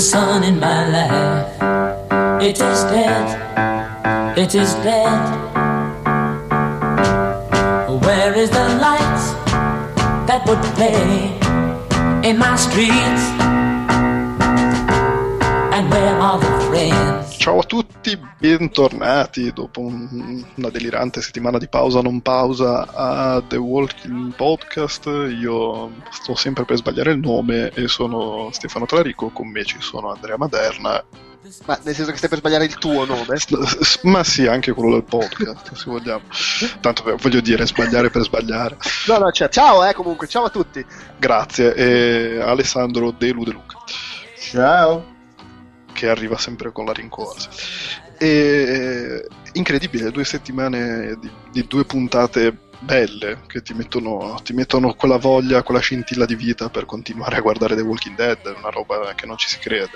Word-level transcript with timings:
the 0.00 0.06
sun 0.06 0.42
in 0.44 0.58
my 0.58 0.88
life. 0.88 2.42
It 2.42 2.58
is 2.58 2.80
dead, 2.84 3.26
it 4.38 4.54
is 4.54 4.72
dead. 4.76 5.20
Where 8.04 8.32
is 8.34 8.48
the 8.48 8.66
light 8.86 9.22
that 10.26 10.40
would 10.48 10.62
play 10.78 11.36
in 12.26 12.38
my 12.38 12.56
streets? 12.56 13.24
And 15.76 15.90
where 15.90 16.16
are 16.28 16.38
the 16.38 16.52
friends? 16.66 17.36
Ciao 17.36 17.60
a 17.60 17.62
tutti, 17.62 17.89
bentornati 18.16 19.52
dopo 19.52 19.80
un- 19.80 20.44
una 20.54 20.68
delirante 20.70 21.20
settimana 21.22 21.58
di 21.58 21.68
pausa 21.68 22.00
non 22.00 22.20
pausa 22.20 22.86
a 22.92 23.42
The 23.46 23.56
Walking 23.56 24.34
Podcast. 24.34 25.06
Io 25.40 25.92
sto 26.10 26.34
sempre 26.34 26.64
per 26.64 26.76
sbagliare 26.76 27.12
il 27.12 27.18
nome 27.18 27.70
e 27.70 27.88
sono 27.88 28.48
Stefano 28.52 28.86
Trarico, 28.86 29.30
con 29.30 29.48
me 29.48 29.64
ci 29.64 29.76
sono 29.80 30.10
Andrea 30.12 30.36
Maderna, 30.36 31.02
Ma 31.66 31.78
nel 31.82 31.94
senso 31.94 32.12
che 32.12 32.16
stai 32.18 32.28
per 32.28 32.38
sbagliare 32.38 32.64
il 32.66 32.76
tuo 32.76 33.04
nome? 33.04 33.36
Ma 34.02 34.22
sì, 34.22 34.46
anche 34.46 34.72
quello 34.72 34.92
del 34.92 35.04
podcast, 35.04 35.72
se 35.74 35.84
vogliamo. 35.90 36.22
Tanto 36.80 37.02
per- 37.02 37.16
voglio 37.16 37.40
dire, 37.40 37.66
sbagliare 37.66 38.10
per 38.10 38.22
sbagliare. 38.22 38.76
No, 39.08 39.18
no, 39.18 39.32
cioè, 39.32 39.48
ciao, 39.48 39.84
eh, 39.84 39.92
comunque, 39.94 40.28
ciao 40.28 40.44
a 40.44 40.50
tutti. 40.50 40.84
Grazie, 41.18 41.74
e 41.74 42.40
Alessandro 42.40 43.10
De 43.10 43.30
Ludeluca. 43.32 43.78
Ciao. 44.38 45.09
Che 46.00 46.08
arriva 46.08 46.38
sempre 46.38 46.72
con 46.72 46.86
la 46.86 46.92
rincorsa. 46.94 47.50
E, 48.16 49.26
incredibile, 49.52 50.10
due 50.10 50.24
settimane 50.24 51.14
di, 51.20 51.30
di 51.52 51.66
due 51.66 51.84
puntate 51.84 52.56
belle 52.78 53.42
che 53.46 53.60
ti 53.60 53.74
mettono, 53.74 54.40
ti 54.42 54.54
mettono 54.54 54.94
quella 54.94 55.18
voglia, 55.18 55.62
quella 55.62 55.80
scintilla 55.80 56.24
di 56.24 56.34
vita 56.34 56.70
per 56.70 56.86
continuare 56.86 57.36
a 57.36 57.40
guardare 57.40 57.74
The 57.76 57.82
Walking 57.82 58.16
Dead, 58.16 58.38
una 58.56 58.70
roba 58.70 59.12
che 59.14 59.26
non 59.26 59.36
ci 59.36 59.48
si 59.48 59.58
crede. 59.58 59.90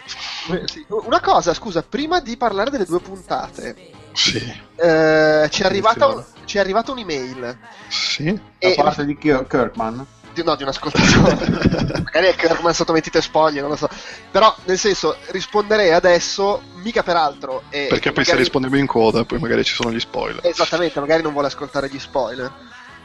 Eh. 0.50 0.64
Una 0.88 1.20
cosa, 1.20 1.54
scusa, 1.54 1.82
prima 1.82 2.20
di 2.20 2.36
parlare 2.36 2.68
delle 2.70 2.84
due 2.84 3.00
puntate, 3.00 3.74
Sì, 4.12 4.36
eh, 4.76 5.48
ci, 5.50 5.62
è 5.62 5.64
arrivata 5.64 6.06
un- 6.08 6.24
ci 6.44 6.58
è 6.58 6.60
arrivata 6.60 6.92
un'email. 6.92 7.56
sì. 7.88 8.24
Da 8.24 8.40
E, 8.58 8.74
parte 8.76 9.06
di 9.06 9.16
Kir- 9.16 9.46
Kirkman. 9.46 10.06
Di, 10.34 10.42
no, 10.44 10.54
di 10.56 10.62
un 10.62 10.68
ascoltatore. 10.68 11.48
Magari 12.04 12.26
è 12.26 12.34
Kirkman 12.34 12.74
sottomettite 12.74 13.22
spoglie, 13.22 13.60
non 13.60 13.70
lo 13.70 13.76
so. 13.76 13.88
Però, 14.30 14.54
nel 14.64 14.78
senso, 14.78 15.16
risponderei 15.28 15.92
adesso, 15.92 16.62
mica 16.74 17.02
per 17.02 17.16
altro. 17.16 17.62
E 17.70 17.86
Perché 17.88 18.12
poi 18.12 18.24
se 18.24 18.30
magari- 18.32 18.38
rispondiamo 18.40 18.76
in 18.76 18.86
coda, 18.86 19.24
poi 19.24 19.38
magari 19.38 19.64
ci 19.64 19.74
sono 19.74 19.90
gli 19.90 20.00
spoiler. 20.00 20.44
Esattamente, 20.44 21.00
magari 21.00 21.22
non 21.22 21.32
vuole 21.32 21.46
ascoltare 21.46 21.88
gli 21.88 21.98
spoiler. 21.98 22.52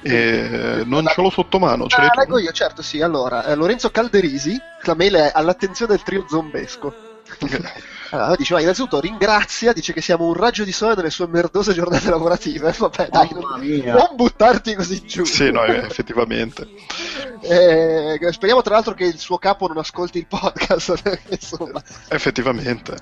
E 0.01 0.83
non 0.85 1.05
ce 1.07 1.21
l'ho 1.21 1.29
sotto 1.29 1.59
mano, 1.59 1.87
ce 1.87 1.97
Ah, 1.97 2.11
leggo 2.15 2.39
io, 2.39 2.51
certo, 2.51 2.81
sì. 2.81 3.01
Allora, 3.01 3.45
eh, 3.45 3.55
Lorenzo 3.55 3.89
Calderisi, 3.91 4.57
la 4.83 4.95
mail 4.95 5.13
è 5.15 5.31
all'attenzione 5.33 5.93
del 5.93 6.03
trio 6.03 6.25
zombesco. 6.27 6.93
Allora, 8.11 8.35
dice, 8.35 8.53
ma 8.53 8.61
innanzitutto 8.61 8.99
ringrazia, 8.99 9.71
dice 9.71 9.93
che 9.93 10.01
siamo 10.01 10.25
un 10.25 10.33
raggio 10.33 10.63
di 10.63 10.71
sole 10.71 10.95
nelle 10.95 11.11
sue 11.11 11.27
merdose 11.27 11.73
giornate 11.73 12.09
lavorative. 12.09 12.73
Vabbè, 12.77 13.09
dai, 13.09 13.29
non, 13.33 13.59
mia. 13.59 13.93
non 13.93 14.15
buttarti 14.15 14.73
così 14.75 15.05
giù. 15.05 15.25
Sì, 15.25 15.51
no, 15.51 15.63
eh, 15.63 15.77
effettivamente. 15.77 16.67
Eh, 17.41 18.19
speriamo 18.31 18.61
tra 18.61 18.73
l'altro 18.73 18.93
che 18.93 19.05
il 19.05 19.17
suo 19.17 19.37
capo 19.37 19.65
non 19.65 19.77
ascolti 19.77 20.17
il 20.17 20.27
podcast, 20.27 21.21
insomma... 21.31 21.81
Effettivamente. 22.09 22.97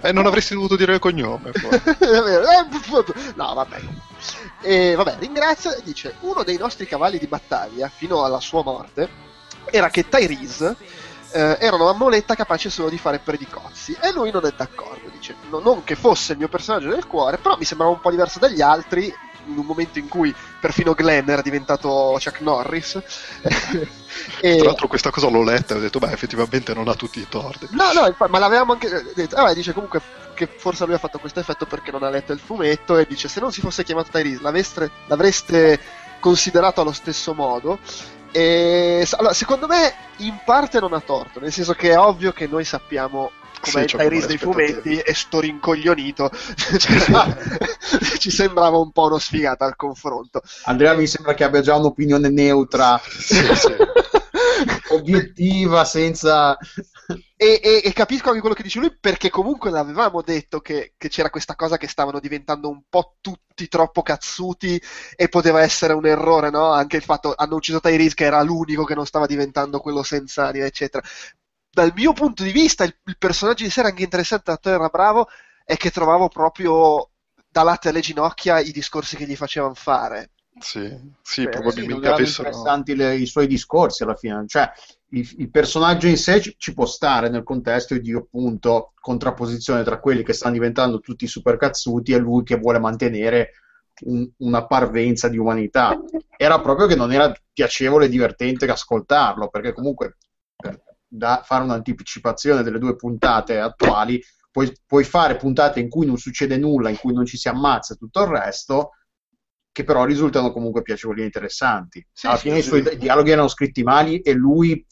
E 0.00 0.12
non 0.12 0.24
avresti 0.24 0.54
dovuto 0.54 0.76
dire 0.76 0.94
il 0.94 0.98
cognome. 0.98 1.50
eh, 1.50 3.32
no, 3.34 3.54
vabbè. 3.54 3.80
E, 4.62 4.94
vabbè, 4.94 5.16
ringrazia 5.18 5.76
e 5.76 5.82
dice: 5.84 6.14
Uno 6.20 6.42
dei 6.42 6.56
nostri 6.56 6.86
cavalli 6.86 7.18
di 7.18 7.26
battaglia, 7.26 7.90
fino 7.94 8.24
alla 8.24 8.40
sua 8.40 8.62
morte, 8.62 9.08
era 9.70 9.90
che 9.90 10.08
Tyrese 10.08 10.74
eh, 11.32 11.56
era 11.60 11.76
una 11.76 11.86
mammoletta 11.86 12.34
capace 12.34 12.70
solo 12.70 12.88
di 12.88 12.98
fare 12.98 13.18
predicozzi. 13.18 13.96
E 14.00 14.12
lui 14.12 14.30
non 14.30 14.44
è 14.46 14.52
d'accordo. 14.56 15.08
Dice: 15.10 15.36
"No- 15.50 15.60
Non 15.60 15.84
che 15.84 15.94
fosse 15.96 16.32
il 16.32 16.38
mio 16.38 16.48
personaggio 16.48 16.88
del 16.88 17.06
cuore, 17.06 17.38
però 17.38 17.56
mi 17.56 17.64
sembrava 17.64 17.92
un 17.92 18.00
po' 18.00 18.10
diverso 18.10 18.38
dagli 18.38 18.60
altri. 18.60 19.12
In 19.46 19.58
un 19.58 19.64
momento 19.66 19.98
in 19.98 20.06
cui 20.08 20.32
perfino 20.60 20.94
Glenn 20.94 21.28
era 21.28 21.42
diventato 21.42 22.16
Chuck 22.22 22.40
Norris. 22.40 23.00
E- 24.40 24.56
Tra 24.56 24.66
l'altro 24.66 24.88
questa 24.88 25.10
cosa 25.10 25.28
l'ho 25.28 25.42
letta 25.42 25.74
e 25.74 25.78
ho 25.78 25.80
detto, 25.80 25.98
beh, 25.98 26.12
effettivamente 26.12 26.74
non 26.74 26.86
ha 26.88 26.94
tutti 26.94 27.18
i 27.18 27.26
torti. 27.28 27.66
No, 27.70 27.92
no, 27.92 28.14
ma 28.28 28.38
l'avevamo 28.38 28.72
anche 28.72 28.88
detto. 29.14 29.36
Vabbè, 29.36 29.54
dice 29.54 29.72
comunque 29.72 30.00
che 30.34 30.46
forse 30.46 30.84
lui 30.84 30.94
ha 30.94 30.98
fatto 30.98 31.18
questo 31.18 31.40
effetto 31.40 31.66
perché 31.66 31.90
non 31.90 32.02
ha 32.02 32.10
letto 32.10 32.32
il 32.32 32.38
fumetto 32.38 32.96
e 32.98 33.06
dice 33.06 33.28
se 33.28 33.40
non 33.40 33.52
si 33.52 33.60
fosse 33.60 33.84
chiamato 33.84 34.10
Tyrese 34.10 34.40
l'avreste 35.06 35.80
considerato 36.20 36.80
allo 36.82 36.92
stesso 36.92 37.34
modo. 37.34 37.78
E 38.32 39.06
allora, 39.18 39.34
secondo 39.34 39.66
me 39.66 39.94
in 40.18 40.40
parte 40.44 40.80
non 40.80 40.92
ha 40.94 41.00
torto, 41.00 41.38
nel 41.40 41.52
senso 41.52 41.74
che 41.74 41.90
è 41.90 41.98
ovvio 41.98 42.32
che 42.32 42.46
noi 42.46 42.64
sappiamo 42.64 43.30
com'è 43.60 43.86
Sì, 43.86 43.94
il 43.94 43.94
Tyrese 43.94 44.08
come 44.08 44.26
dei 44.26 44.38
fumetti 44.38 44.98
e 44.98 45.14
sto 45.14 45.40
rincoglionito 45.40 46.30
Cioè, 46.78 48.18
ci 48.18 48.30
sembrava 48.30 48.78
un 48.78 48.90
po' 48.90 49.04
uno 49.04 49.18
sfigato 49.18 49.64
al 49.64 49.76
confronto. 49.76 50.42
Andrea 50.64 50.94
mi 50.94 51.06
sembra 51.06 51.34
che 51.34 51.44
abbia 51.44 51.60
già 51.60 51.76
un'opinione 51.76 52.28
neutra, 52.28 53.00
Sì, 53.04 53.54
sì. 53.54 53.74
Obiettiva, 54.90 55.84
senza... 55.84 56.56
E, 57.36 57.60
e- 57.62 57.82
e 57.84 57.92
capisco 57.92 58.28
anche 58.28 58.40
quello 58.40 58.54
che 58.54 58.62
dice 58.62 58.78
lui 58.78 58.96
perché 58.98 59.28
comunque 59.28 59.70
l'avevamo 59.70 60.22
detto 60.22 60.60
che, 60.60 60.94
che 60.96 61.08
c'era 61.08 61.28
questa 61.30 61.56
cosa 61.56 61.76
che 61.76 61.88
stavano 61.88 62.20
diventando 62.20 62.68
un 62.70 62.82
po' 62.88 63.16
tutti 63.20 63.66
troppo 63.68 64.02
cazzuti 64.02 64.80
e 65.16 65.28
poteva 65.28 65.60
essere 65.62 65.92
un 65.92 66.06
errore, 66.06 66.50
no? 66.50 66.70
Anche 66.72 66.96
il 66.96 67.02
fatto 67.02 67.34
hanno 67.36 67.56
ucciso 67.56 67.80
Tyrese 67.80 68.14
che 68.14 68.24
era 68.24 68.40
l'unico 68.42 68.84
che 68.84 68.94
non 68.94 69.06
stava 69.06 69.26
diventando 69.26 69.80
quello 69.80 70.02
senza 70.04 70.46
anima, 70.46 70.66
eccetera. 70.66 71.04
Dal 71.70 71.92
mio 71.94 72.12
punto 72.12 72.42
di 72.44 72.52
vista 72.52 72.84
il, 72.84 72.96
il 73.06 73.18
personaggio 73.18 73.64
di 73.64 73.70
sé 73.70 73.80
era 73.80 73.88
anche 73.88 74.02
interessante, 74.04 74.50
l'attore 74.50 74.76
era 74.76 74.88
bravo, 74.88 75.28
è 75.64 75.76
che 75.76 75.90
trovavo 75.90 76.28
proprio 76.28 77.10
da 77.48 77.62
latte 77.62 77.88
alle 77.88 78.00
ginocchia 78.00 78.58
i 78.60 78.72
discorsi 78.72 79.16
che 79.16 79.26
gli 79.26 79.36
facevano 79.36 79.74
fare. 79.74 80.31
Sì, 80.58 80.88
sì, 81.22 81.42
Beh, 81.42 81.50
Sì, 81.50 81.56
non 81.56 81.60
probabilmente 81.62 82.06
erano 82.06 82.20
avessero... 82.22 82.48
interessanti 82.48 82.94
le- 82.94 83.16
i 83.16 83.26
suoi 83.26 83.46
discorsi 83.46 84.02
alla 84.02 84.14
fine. 84.14 84.44
Cioè, 84.46 84.70
il, 85.10 85.34
il 85.38 85.50
personaggio 85.50 86.06
in 86.06 86.16
sé 86.16 86.40
ci, 86.40 86.54
ci 86.58 86.72
può 86.74 86.86
stare 86.86 87.28
nel 87.28 87.42
contesto 87.42 87.96
di 87.98 88.12
appunto 88.12 88.92
contrapposizione 89.00 89.82
tra 89.82 89.98
quelli 89.98 90.22
che 90.22 90.32
stanno 90.32 90.54
diventando 90.54 91.00
tutti 91.00 91.26
super 91.26 91.56
cazzuti 91.56 92.12
e 92.12 92.18
lui 92.18 92.42
che 92.44 92.58
vuole 92.58 92.78
mantenere 92.78 93.52
un- 94.04 94.28
una 94.38 94.66
parvenza 94.66 95.28
di 95.28 95.38
umanità. 95.38 95.98
Era 96.36 96.60
proprio 96.60 96.86
che 96.86 96.96
non 96.96 97.12
era 97.12 97.32
piacevole 97.52 98.06
e 98.06 98.08
divertente 98.08 98.66
ascoltarlo, 98.66 99.48
perché 99.48 99.72
comunque 99.72 100.16
eh, 100.64 100.80
da 101.06 101.42
fare 101.44 101.64
un'anticipazione 101.64 102.62
delle 102.62 102.78
due 102.78 102.96
puntate 102.96 103.58
attuali, 103.58 104.20
puoi, 104.50 104.72
puoi 104.86 105.04
fare 105.04 105.36
puntate 105.36 105.80
in 105.80 105.88
cui 105.88 106.06
non 106.06 106.16
succede 106.18 106.56
nulla, 106.56 106.88
in 106.90 106.96
cui 106.98 107.12
non 107.12 107.24
ci 107.26 107.36
si 107.36 107.48
ammazza 107.48 107.94
e 107.94 107.96
tutto 107.96 108.22
il 108.22 108.28
resto, 108.28 108.90
che 109.72 109.84
però 109.84 110.04
risultano 110.04 110.52
comunque 110.52 110.82
piacevoli 110.82 111.22
e 111.22 111.24
interessanti. 111.24 112.06
Sì, 112.12 112.26
Alla 112.26 112.36
sì, 112.36 112.42
fine 112.48 112.60
sì. 112.60 112.60
i 112.60 112.68
suoi 112.82 112.96
dialoghi 112.98 113.30
erano 113.30 113.48
scritti 113.48 113.82
mali 113.82 114.20
e 114.20 114.32
lui, 114.34 114.84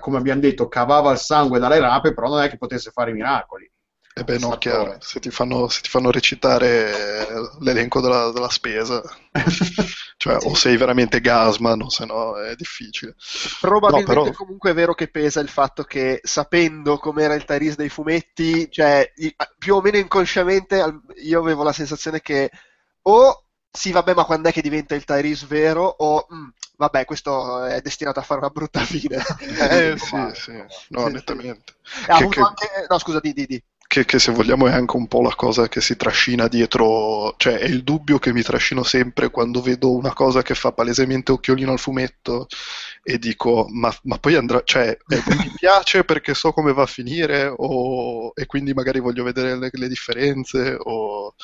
come 0.00 0.16
abbiamo 0.18 0.40
detto, 0.40 0.66
cavava 0.68 1.12
il 1.12 1.18
sangue 1.18 1.58
dalle 1.58 1.78
rape, 1.78 2.14
però 2.14 2.28
non 2.28 2.40
è 2.42 2.48
che 2.48 2.56
potesse 2.56 2.90
fare 2.90 3.10
i 3.10 3.14
miracoli. 3.14 3.70
Eh 4.16 4.22
beh, 4.22 4.38
no, 4.38 4.56
chiaro, 4.58 4.96
se 5.00 5.18
ti 5.18 5.28
fanno, 5.30 5.68
se 5.68 5.80
ti 5.82 5.88
fanno 5.88 6.12
recitare 6.12 7.26
l'elenco 7.58 8.00
della, 8.00 8.30
della 8.30 8.48
spesa, 8.48 9.02
cioè 10.16 10.36
o 10.46 10.54
sei 10.54 10.76
veramente 10.76 11.20
Gasman 11.20 11.82
o 11.82 11.88
se 11.90 12.04
no 12.04 12.38
è 12.40 12.54
difficile. 12.54 13.16
Probabilmente 13.58 14.12
No, 14.14 14.30
però- 14.30 14.36
comunque 14.36 14.70
è 14.70 14.74
vero 14.74 14.94
che 14.94 15.08
pesa 15.08 15.40
il 15.40 15.48
fatto 15.48 15.82
che 15.84 16.20
sapendo 16.22 16.98
com'era 16.98 17.34
il 17.34 17.44
Tyrese 17.44 17.76
dei 17.76 17.88
fumetti, 17.88 18.70
cioè 18.70 19.12
più 19.58 19.74
o 19.74 19.80
meno 19.80 19.96
inconsciamente 19.96 21.00
io 21.22 21.40
avevo 21.40 21.62
la 21.62 21.72
sensazione 21.72 22.20
che 22.20 22.50
o 23.02 23.43
sì 23.76 23.90
vabbè 23.90 24.14
ma 24.14 24.24
quando 24.24 24.48
è 24.48 24.52
che 24.52 24.62
diventa 24.62 24.94
il 24.94 25.04
Tyrese 25.04 25.46
vero 25.46 25.84
o 25.84 26.26
"Mm, 26.32 26.48
vabbè 26.76 27.04
questo 27.04 27.64
è 27.64 27.80
destinato 27.80 28.20
a 28.20 28.22
fare 28.22 28.40
una 28.40 28.50
brutta 28.50 28.80
fine. 28.84 29.16
Eh 29.60 29.94
sì, 29.98 30.16
sì, 30.34 30.52
no, 30.90 31.06
Sì, 31.06 31.12
nettamente. 31.12 31.74
Ha 32.06 32.18
Che- 32.18 32.28
che- 32.28 32.40
anche- 32.40 32.86
No 32.88 32.98
scusa, 32.98 33.20
di, 33.20 33.32
di, 33.32 33.46
di. 33.46 33.62
Che, 33.86 34.04
che 34.06 34.18
se 34.18 34.32
vogliamo 34.32 34.66
è 34.66 34.72
anche 34.72 34.96
un 34.96 35.06
po' 35.06 35.22
la 35.22 35.34
cosa 35.36 35.68
che 35.68 35.80
si 35.80 35.94
trascina 35.96 36.48
dietro, 36.48 37.34
cioè 37.36 37.58
è 37.58 37.64
il 37.66 37.84
dubbio 37.84 38.18
che 38.18 38.32
mi 38.32 38.42
trascino 38.42 38.82
sempre 38.82 39.30
quando 39.30 39.60
vedo 39.62 39.94
una 39.94 40.12
cosa 40.12 40.42
che 40.42 40.54
fa 40.56 40.72
palesemente 40.72 41.30
occhiolino 41.30 41.70
al 41.70 41.78
fumetto 41.78 42.46
e 43.02 43.18
dico, 43.18 43.66
ma, 43.70 43.94
ma 44.04 44.18
poi 44.18 44.34
andrà, 44.34 44.62
cioè 44.64 44.88
eh, 45.06 45.22
mi 45.36 45.52
piace 45.56 46.02
perché 46.04 46.34
so 46.34 46.52
come 46.52 46.72
va 46.72 46.82
a 46.82 46.86
finire 46.86 47.52
o, 47.54 48.32
e 48.34 48.46
quindi 48.46 48.72
magari 48.74 48.98
voglio 48.98 49.22
vedere 49.22 49.56
le, 49.56 49.68
le 49.72 49.88
differenze 49.88 50.76
o, 50.76 51.34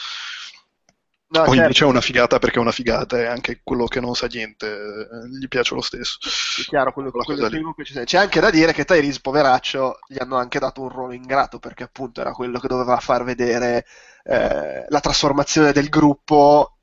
No, 1.33 1.43
o 1.43 1.45
certo. 1.45 1.61
invece 1.61 1.85
è 1.85 1.87
una 1.87 2.01
figata 2.01 2.41
perché 2.41 2.59
è 2.59 2.61
una 2.61 2.73
figata 2.73 3.17
e 3.17 3.27
anche 3.27 3.61
quello 3.63 3.87
che 3.87 4.01
non 4.01 4.17
sa 4.17 4.27
niente 4.27 5.07
gli 5.39 5.47
piace 5.47 5.77
lo 5.77 5.81
stesso. 5.81 6.19
È 6.61 6.65
chiaro, 6.65 6.93
quello, 6.93 7.13
quello 7.13 7.49
primo 7.49 7.73
che 7.73 7.85
ci. 7.85 7.95
C'è 8.03 8.19
anche 8.19 8.41
da 8.41 8.51
dire 8.51 8.73
che 8.73 8.85
Tyrese, 8.85 9.21
poveraccio, 9.21 10.01
gli 10.09 10.17
hanno 10.19 10.37
anche 10.37 10.59
dato 10.59 10.83
un 10.83 10.89
ruolo 10.89 11.13
ingrato 11.13 11.61
perché 11.61 11.85
appunto 11.85 12.21
era 12.21 12.33
quello 12.33 12.59
che 12.59 12.67
doveva 12.67 12.99
far 12.99 13.23
vedere 13.23 13.87
eh, 14.25 14.87
la 14.89 15.01
trasformazione 15.01 15.71
del 15.71 15.89
gruppo 15.89 16.79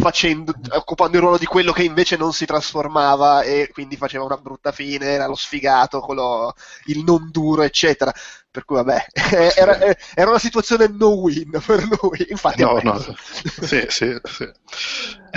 facendo, 0.00 0.52
occupando 0.70 1.16
il 1.16 1.22
ruolo 1.22 1.38
di 1.38 1.46
quello 1.46 1.72
che 1.72 1.82
invece 1.82 2.16
non 2.16 2.32
si 2.32 2.46
trasformava 2.46 3.42
e 3.42 3.70
quindi 3.72 3.96
faceva 3.96 4.24
una 4.24 4.36
brutta 4.36 4.72
fine, 4.72 5.06
era 5.06 5.26
lo 5.26 5.34
sfigato, 5.34 6.00
quello, 6.00 6.54
il 6.86 7.02
non 7.04 7.30
duro, 7.30 7.62
eccetera. 7.62 8.12
Per 8.56 8.64
cui 8.64 8.76
vabbè, 8.76 9.06
era, 9.54 9.78
era, 10.14 10.30
una 10.30 10.38
situazione 10.38 10.88
no 10.88 11.10
win 11.10 11.60
per 11.64 11.86
lui, 12.00 12.24
infatti... 12.30 12.62
No, 12.62 12.80
no, 12.82 12.98
sì, 12.98 13.84
sì, 13.88 14.18
sì. 14.24 14.50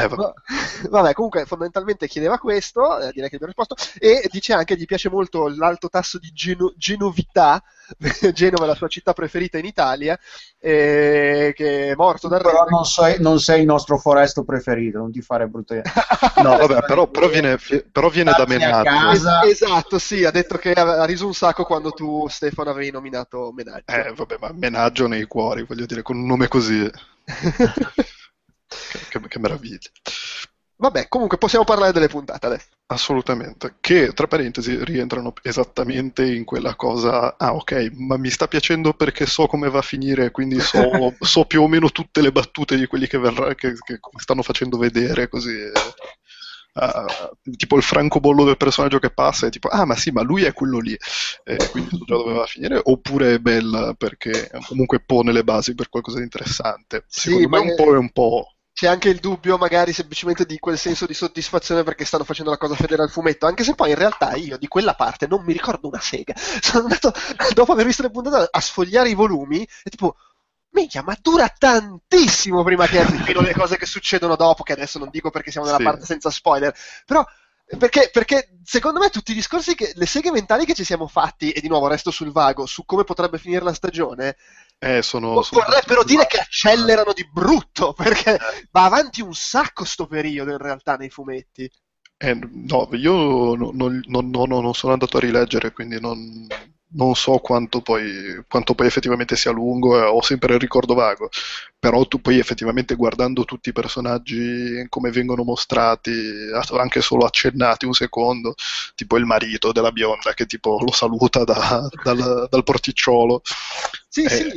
Eh, 0.03 0.07
vabbè. 0.07 0.33
vabbè. 0.89 1.13
comunque 1.13 1.45
fondamentalmente 1.45 2.07
chiedeva 2.07 2.37
questo, 2.37 2.99
eh, 2.99 3.11
direi 3.11 3.29
che 3.29 3.35
abbiamo 3.35 3.53
risposto, 3.55 3.75
e 3.99 4.27
dice 4.31 4.53
anche 4.53 4.75
che 4.75 4.81
gli 4.81 4.85
piace 4.85 5.09
molto 5.09 5.47
l'alto 5.47 5.89
tasso 5.89 6.17
di 6.17 6.31
geno- 6.33 6.73
genovità, 6.77 7.61
Genova 8.33 8.65
è 8.65 8.67
la 8.67 8.75
sua 8.75 8.87
città 8.87 9.13
preferita 9.13 9.57
in 9.57 9.65
Italia, 9.65 10.17
eh, 10.59 11.53
che 11.55 11.89
è 11.89 11.95
morto 11.95 12.27
da 12.27 12.37
Però 12.37 12.65
non 12.69 12.85
sei, 12.85 13.19
non 13.19 13.39
sei, 13.39 13.61
il 13.61 13.65
nostro 13.65 13.97
foresto 13.97 14.43
preferito, 14.43 14.99
non 14.99 15.11
ti 15.11 15.21
fare 15.21 15.47
brutte... 15.47 15.81
no, 16.43 16.57
vabbè, 16.57 16.81
però, 16.85 17.07
però 17.07 17.27
viene, 17.27 17.57
però 17.91 18.09
viene 18.09 18.31
da 18.35 18.45
Menaggio. 18.45 19.47
esatto, 19.47 19.97
sì, 19.97 20.23
ha 20.23 20.31
detto 20.31 20.57
che 20.57 20.71
ha 20.73 21.03
riso 21.05 21.25
un 21.25 21.33
sacco 21.33 21.63
quando 21.63 21.91
tu, 21.91 22.27
Stefano, 22.29 22.69
avevi 22.69 22.91
nominato 22.91 23.51
Menaggio. 23.53 23.91
Eh, 23.91 24.13
vabbè, 24.13 24.37
ma 24.39 24.51
Menaggio 24.53 25.07
nei 25.07 25.25
cuori, 25.25 25.63
voglio 25.63 25.85
dire, 25.85 26.01
con 26.01 26.17
un 26.17 26.25
nome 26.25 26.47
così... 26.47 26.89
che, 29.09 29.19
che, 29.27 29.39
meraviglia. 29.39 29.89
Vabbè, 30.81 31.09
comunque 31.09 31.37
possiamo 31.37 31.65
parlare 31.65 31.91
delle 31.91 32.07
puntate 32.07 32.45
adesso. 32.45 32.67
Assolutamente, 32.85 33.75
che 33.81 34.13
tra 34.13 34.27
parentesi 34.27 34.81
rientrano 34.85 35.33
esattamente 35.41 36.25
in 36.25 36.45
quella 36.45 36.75
cosa, 36.75 37.35
ah 37.37 37.53
ok, 37.53 37.91
ma 37.95 38.15
mi 38.15 38.29
sta 38.29 38.47
piacendo 38.47 38.93
perché 38.93 39.25
so 39.25 39.45
come 39.45 39.69
va 39.69 39.79
a 39.79 39.83
finire, 39.83 40.31
quindi 40.31 40.57
so, 40.61 40.79
so 41.19 41.43
più 41.43 41.63
o 41.63 41.67
meno 41.67 41.89
tutte 41.89 42.21
le 42.21 42.31
battute 42.31 42.77
di 42.77 42.87
quelli 42.87 43.07
che, 43.07 43.17
verrà, 43.17 43.53
che, 43.55 43.73
che 43.73 43.99
stanno 44.17 44.41
facendo 44.41 44.77
vedere, 44.77 45.27
così... 45.27 45.53
Uh, 46.71 47.55
tipo 47.57 47.75
il 47.75 47.83
francobollo 47.83 48.45
del 48.45 48.55
personaggio 48.55 48.99
che 48.99 49.09
passa 49.09 49.47
è 49.47 49.49
tipo 49.49 49.69
ah 49.69 49.85
ma 49.85 49.95
sì 49.95 50.11
ma 50.11 50.21
lui 50.21 50.43
è 50.43 50.53
quello 50.53 50.77
lì 50.77 50.95
eh, 51.43 51.57
quindi 51.71 51.89
so 51.89 52.05
già 52.05 52.15
dove 52.15 52.33
va 52.33 52.43
a 52.43 52.45
finire 52.45 52.79
oppure 52.81 53.33
è 53.33 53.39
bella 53.39 53.95
perché 53.95 54.49
comunque 54.67 55.01
pone 55.01 55.31
le 55.33 55.43
basi 55.43 55.73
per 55.73 55.89
qualcosa 55.89 56.19
di 56.19 56.25
interessante 56.25 57.03
sì, 57.07 57.31
secondo 57.31 57.49
me 57.49 57.57
un 57.57 57.75
po' 57.75 57.95
è 57.95 57.97
un 57.97 58.11
po' 58.11 58.53
c'è 58.79 58.87
anche 58.87 59.09
il 59.09 59.19
dubbio 59.19 59.57
magari 59.57 59.91
semplicemente 59.91 60.45
di 60.45 60.57
quel 60.57 60.77
senso 60.77 61.05
di 61.05 61.13
soddisfazione 61.13 61.83
perché 61.83 62.05
stanno 62.05 62.23
facendo 62.23 62.49
la 62.49 62.55
cosa 62.55 62.75
fedele 62.75 63.03
al 63.03 63.09
fumetto, 63.09 63.45
anche 63.45 63.65
se 63.65 63.75
poi 63.75 63.89
in 63.89 63.97
realtà 63.97 64.35
io 64.35 64.57
di 64.57 64.69
quella 64.69 64.93
parte 64.93 65.27
non 65.27 65.43
mi 65.43 65.51
ricordo 65.51 65.89
una 65.89 65.99
sega. 65.99 66.33
Sono 66.61 66.83
andato, 66.83 67.11
dopo 67.53 67.73
aver 67.73 67.85
visto 67.85 68.03
le 68.03 68.09
puntate, 68.09 68.47
a 68.49 68.61
sfogliare 68.61 69.09
i 69.09 69.15
volumi 69.15 69.67
e 69.83 69.89
tipo, 69.89 70.15
minchia, 70.69 71.03
ma 71.03 71.13
dura 71.21 71.49
tantissimo 71.49 72.63
prima 72.63 72.87
che 72.87 72.99
arrivino 73.01 73.41
le 73.41 73.51
cose 73.51 73.75
che 73.75 73.85
succedono 73.85 74.37
dopo, 74.37 74.63
che 74.63 74.71
adesso 74.71 74.97
non 74.97 75.09
dico 75.09 75.29
perché 75.29 75.51
siamo 75.51 75.65
nella 75.65 75.79
sì. 75.79 75.83
parte 75.83 76.05
senza 76.05 76.29
spoiler, 76.29 76.73
però 77.05 77.25
perché, 77.77 78.09
perché, 78.13 78.59
secondo 78.63 78.99
me 78.99 79.09
tutti 79.09 79.31
i 79.31 79.35
discorsi 79.35 79.75
che 79.75 79.91
le 79.93 80.05
seghe 80.05 80.31
mentali 80.31 80.65
che 80.65 80.73
ci 80.73 80.85
siamo 80.85 81.05
fatti, 81.05 81.51
e 81.51 81.59
di 81.59 81.67
nuovo 81.67 81.87
resto 81.87 82.11
sul 82.11 82.31
vago, 82.31 82.65
su 82.65 82.85
come 82.85 83.03
potrebbe 83.03 83.37
finire 83.37 83.63
la 83.63 83.73
stagione, 83.73 84.37
eh, 84.79 85.01
sono, 85.01 85.41
sono 85.41 85.65
vorrebbero 85.65 86.03
dire 86.03 86.25
che 86.25 86.39
accelerano 86.39 87.11
di 87.13 87.27
brutto, 87.29 87.91
perché 87.97 88.35
eh. 88.35 88.67
va 88.71 88.85
avanti 88.85 89.21
un 89.21 89.33
sacco 89.33 89.83
sto 89.83 90.07
periodo 90.07 90.51
in 90.51 90.57
realtà 90.57 90.95
nei 90.95 91.09
fumetti. 91.09 91.69
Eh, 92.21 92.33
no, 92.33 92.89
io 92.93 93.55
non, 93.55 93.75
non, 93.75 94.01
non, 94.07 94.29
non, 94.29 94.73
sono 94.73 94.93
andato 94.93 95.17
a 95.17 95.21
rileggere, 95.21 95.71
quindi 95.71 96.01
non, 96.01 96.47
non 96.91 97.13
so 97.15 97.37
quanto 97.37 97.81
poi, 97.81 98.43
quanto 98.47 98.73
poi, 98.73 98.87
effettivamente 98.87 99.35
sia 99.35 99.51
lungo, 99.51 99.97
eh, 99.97 100.01
ho 100.01 100.21
sempre 100.21 100.53
il 100.55 100.59
ricordo 100.59 100.93
vago, 100.95 101.29
però 101.77 102.05
tu 102.05 102.19
poi 102.19 102.39
effettivamente 102.39 102.95
guardando 102.95 103.45
tutti 103.45 103.69
i 103.69 103.73
personaggi 103.73 104.85
come 104.89 105.11
vengono 105.11 105.43
mostrati, 105.43 106.11
anche 106.71 107.01
solo 107.01 107.25
accennati 107.25 107.85
un 107.85 107.93
secondo, 107.93 108.55
tipo 108.95 109.17
il 109.17 109.25
marito 109.25 109.71
della 109.71 109.91
bionda 109.91 110.33
che 110.33 110.45
tipo 110.45 110.79
lo 110.81 110.91
saluta 110.91 111.43
da, 111.43 111.87
dal, 112.03 112.47
dal, 112.49 112.63
porticciolo. 112.63 113.41
Sì, 114.11 114.23
eh. 114.23 114.29
sì, 114.29 114.51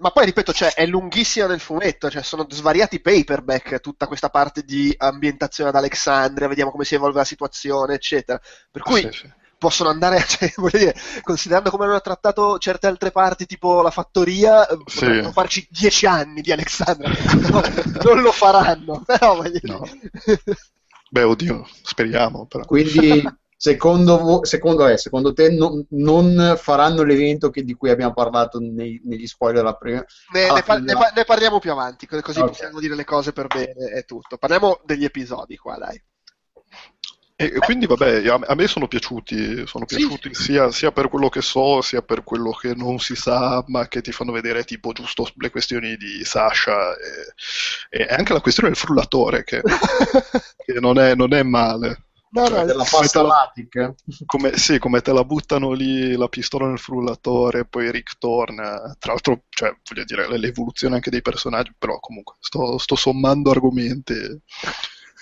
ma 0.00 0.10
poi 0.10 0.26
ripeto, 0.26 0.52
cioè, 0.52 0.74
è 0.74 0.84
lunghissima 0.84 1.46
nel 1.46 1.60
fumetto, 1.60 2.10
cioè, 2.10 2.22
sono 2.22 2.46
svariati 2.48 3.00
paperback 3.00 3.80
tutta 3.80 4.06
questa 4.06 4.28
parte 4.28 4.62
di 4.62 4.94
ambientazione 4.98 5.70
ad 5.70 5.76
Alexandria, 5.76 6.46
vediamo 6.46 6.70
come 6.70 6.84
si 6.84 6.94
evolve 6.94 7.18
la 7.18 7.24
situazione, 7.24 7.94
eccetera. 7.94 8.38
Per 8.70 8.82
cui... 8.82 9.00
Sì, 9.00 9.10
sì 9.10 9.32
possono 9.58 9.90
andare, 9.90 10.22
cioè, 10.24 10.52
dire, 10.70 10.94
considerando 11.22 11.70
come 11.70 11.84
hanno 11.84 12.00
trattato 12.00 12.58
certe 12.58 12.86
altre 12.86 13.10
parti, 13.10 13.44
tipo 13.44 13.82
la 13.82 13.90
fattoria, 13.90 14.64
sì. 14.66 15.00
potrebbero 15.00 15.32
farci 15.32 15.66
dieci 15.68 16.06
anni 16.06 16.40
di 16.40 16.52
Alexandra. 16.52 17.10
no, 17.50 17.62
non 18.04 18.22
lo 18.22 18.30
faranno, 18.30 19.02
però 19.04 19.34
voglio 19.34 19.58
no. 19.62 19.88
Beh, 21.10 21.22
oddio, 21.22 21.66
speriamo. 21.82 22.46
Però. 22.46 22.64
Quindi, 22.64 23.22
secondo, 23.58 24.44
secondo, 24.44 24.86
eh, 24.86 24.96
secondo 24.96 25.32
te, 25.32 25.50
no, 25.50 25.84
non 25.90 26.54
faranno 26.56 27.02
l'evento 27.02 27.50
che, 27.50 27.64
di 27.64 27.74
cui 27.74 27.90
abbiamo 27.90 28.14
parlato 28.14 28.60
nei, 28.60 29.00
negli 29.04 29.26
spoiler 29.26 29.66
a 29.66 29.74
prima? 29.74 30.04
Ne, 30.32 30.52
ne, 30.52 30.62
par- 30.62 30.80
ne, 30.80 30.92
par- 30.94 31.12
ne, 31.12 31.24
parliamo 31.24 31.58
più 31.58 31.72
avanti, 31.72 32.06
così 32.06 32.38
okay. 32.38 32.50
possiamo 32.50 32.78
dire 32.78 32.94
le 32.94 33.04
cose 33.04 33.32
per 33.32 33.48
bene 33.48 33.90
e 33.92 34.04
tutto. 34.04 34.38
Parliamo 34.38 34.80
degli 34.84 35.04
episodi 35.04 35.56
qua, 35.56 35.76
dai. 35.76 36.00
E 37.40 37.52
quindi 37.58 37.86
vabbè, 37.86 38.26
a 38.26 38.54
me 38.56 38.66
sono 38.66 38.88
piaciuti, 38.88 39.64
sono 39.64 39.84
piaciuti 39.84 40.34
sì. 40.34 40.42
sia, 40.42 40.72
sia, 40.72 40.90
per 40.90 41.08
quello 41.08 41.28
che 41.28 41.40
so, 41.40 41.80
sia 41.82 42.02
per 42.02 42.24
quello 42.24 42.50
che 42.50 42.74
non 42.74 42.98
si 42.98 43.14
sa, 43.14 43.62
ma 43.68 43.86
che 43.86 44.00
ti 44.00 44.10
fanno 44.10 44.32
vedere 44.32 44.64
tipo 44.64 44.90
giusto 44.90 45.24
le 45.36 45.50
questioni 45.50 45.96
di 45.96 46.24
Sasha 46.24 46.96
e, 46.96 48.00
e 48.02 48.06
anche 48.10 48.32
la 48.32 48.40
questione 48.40 48.70
del 48.70 48.76
frullatore, 48.76 49.44
che, 49.44 49.62
che 50.66 50.80
non, 50.80 50.98
è, 50.98 51.14
non, 51.14 51.32
è, 51.32 51.44
male. 51.44 52.07
No, 52.38 52.46
cioè, 52.46 52.58
no, 52.58 52.64
della 52.64 52.84
come, 52.84 53.94
come, 54.26 54.56
sì, 54.56 54.78
come 54.78 55.00
te 55.00 55.12
la 55.12 55.24
buttano 55.24 55.72
lì 55.72 56.16
la 56.16 56.28
pistola 56.28 56.68
nel 56.68 56.78
frullatore, 56.78 57.64
poi 57.64 57.90
Rick 57.90 58.18
torna. 58.18 58.94
Tra 58.98 59.12
l'altro, 59.12 59.42
cioè, 59.48 59.76
voglio 59.88 60.04
dire, 60.04 60.38
l'evoluzione 60.38 60.94
anche 60.94 61.10
dei 61.10 61.22
personaggi, 61.22 61.74
però 61.76 61.98
comunque 61.98 62.36
sto, 62.38 62.78
sto 62.78 62.94
sommando 62.94 63.50
argomenti. 63.50 64.14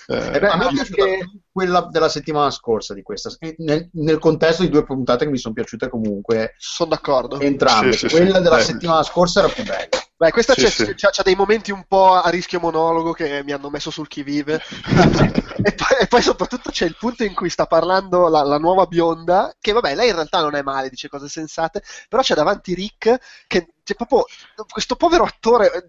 Eh, 0.09 0.35
eh 0.35 0.39
beh, 0.39 0.47
a 0.47 0.57
me 0.57 0.67
piace 0.71 1.41
quella 1.51 1.81
della 1.91 2.07
settimana 2.07 2.49
scorsa 2.49 2.93
di 2.93 3.01
questa, 3.01 3.29
nel, 3.57 3.89
nel, 3.93 4.19
contesto 4.19 4.61
di 4.61 4.69
due 4.69 4.85
puntate 4.85 5.25
che 5.25 5.31
mi 5.31 5.37
sono 5.37 5.53
piaciute 5.53 5.89
comunque. 5.89 6.53
Sono 6.57 6.91
d'accordo. 6.91 7.39
Entrambe. 7.39 7.93
Sì, 7.93 8.07
sì, 8.07 8.15
quella 8.15 8.37
sì. 8.37 8.41
della 8.43 8.59
settimana 8.59 9.03
scorsa 9.03 9.39
era 9.39 9.49
più 9.49 9.63
bella. 9.63 10.06
Beh, 10.19 10.31
questa 10.31 10.55
c'è, 10.55 10.67
c'è, 10.67 10.95
c'è, 10.95 11.21
dei 11.21 11.35
momenti 11.35 11.71
un 11.71 11.83
po' 11.87 12.13
a 12.13 12.27
rischio 12.29 12.59
monologo 12.59 13.11
che 13.11 13.43
mi 13.43 13.51
hanno 13.51 13.69
messo 13.69 13.91
sul 13.91 14.07
chi 14.07 14.23
vive. 14.23 14.55
e, 15.63 15.73
poi, 15.73 15.97
e, 16.01 16.07
poi, 16.07 16.21
soprattutto 16.23 16.71
c'è 16.71 16.85
il 16.85 16.97
punto 16.97 17.23
in 17.23 17.35
cui 17.35 17.51
sta 17.51 17.67
parlando 17.67 18.27
la, 18.27 18.41
la, 18.41 18.57
nuova 18.57 18.87
bionda, 18.87 19.55
che 19.59 19.73
vabbè, 19.73 19.93
lei 19.93 20.09
in 20.09 20.15
realtà 20.15 20.41
non 20.41 20.55
è 20.55 20.63
male, 20.63 20.89
dice 20.89 21.07
cose 21.07 21.27
sensate, 21.27 21.83
però 22.09 22.23
c'è 22.23 22.33
davanti 22.33 22.73
Rick 22.73 23.45
che 23.45 23.75
c'è 23.83 23.93
proprio 23.93 24.25
questo 24.67 24.95
povero 24.95 25.23
attore 25.23 25.87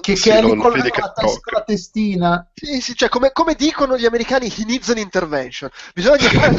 che, 0.00 0.16
sì, 0.16 0.30
che 0.30 0.38
è 0.38 0.42
lì 0.42 0.56
con, 0.56 0.72
la, 0.72 0.90
con 0.90 1.52
la 1.52 1.62
testina. 1.62 2.50
Sì, 2.52 2.80
sì, 2.80 2.94
cioè 2.94 3.08
come, 3.08 3.32
come, 3.32 3.54
dicono 3.54 3.96
gli 3.96 4.04
americani, 4.04 4.46
he 4.46 4.64
needs 4.64 4.90
an 4.90 4.98
intervention. 4.98 5.70
Bisogna 5.94 6.28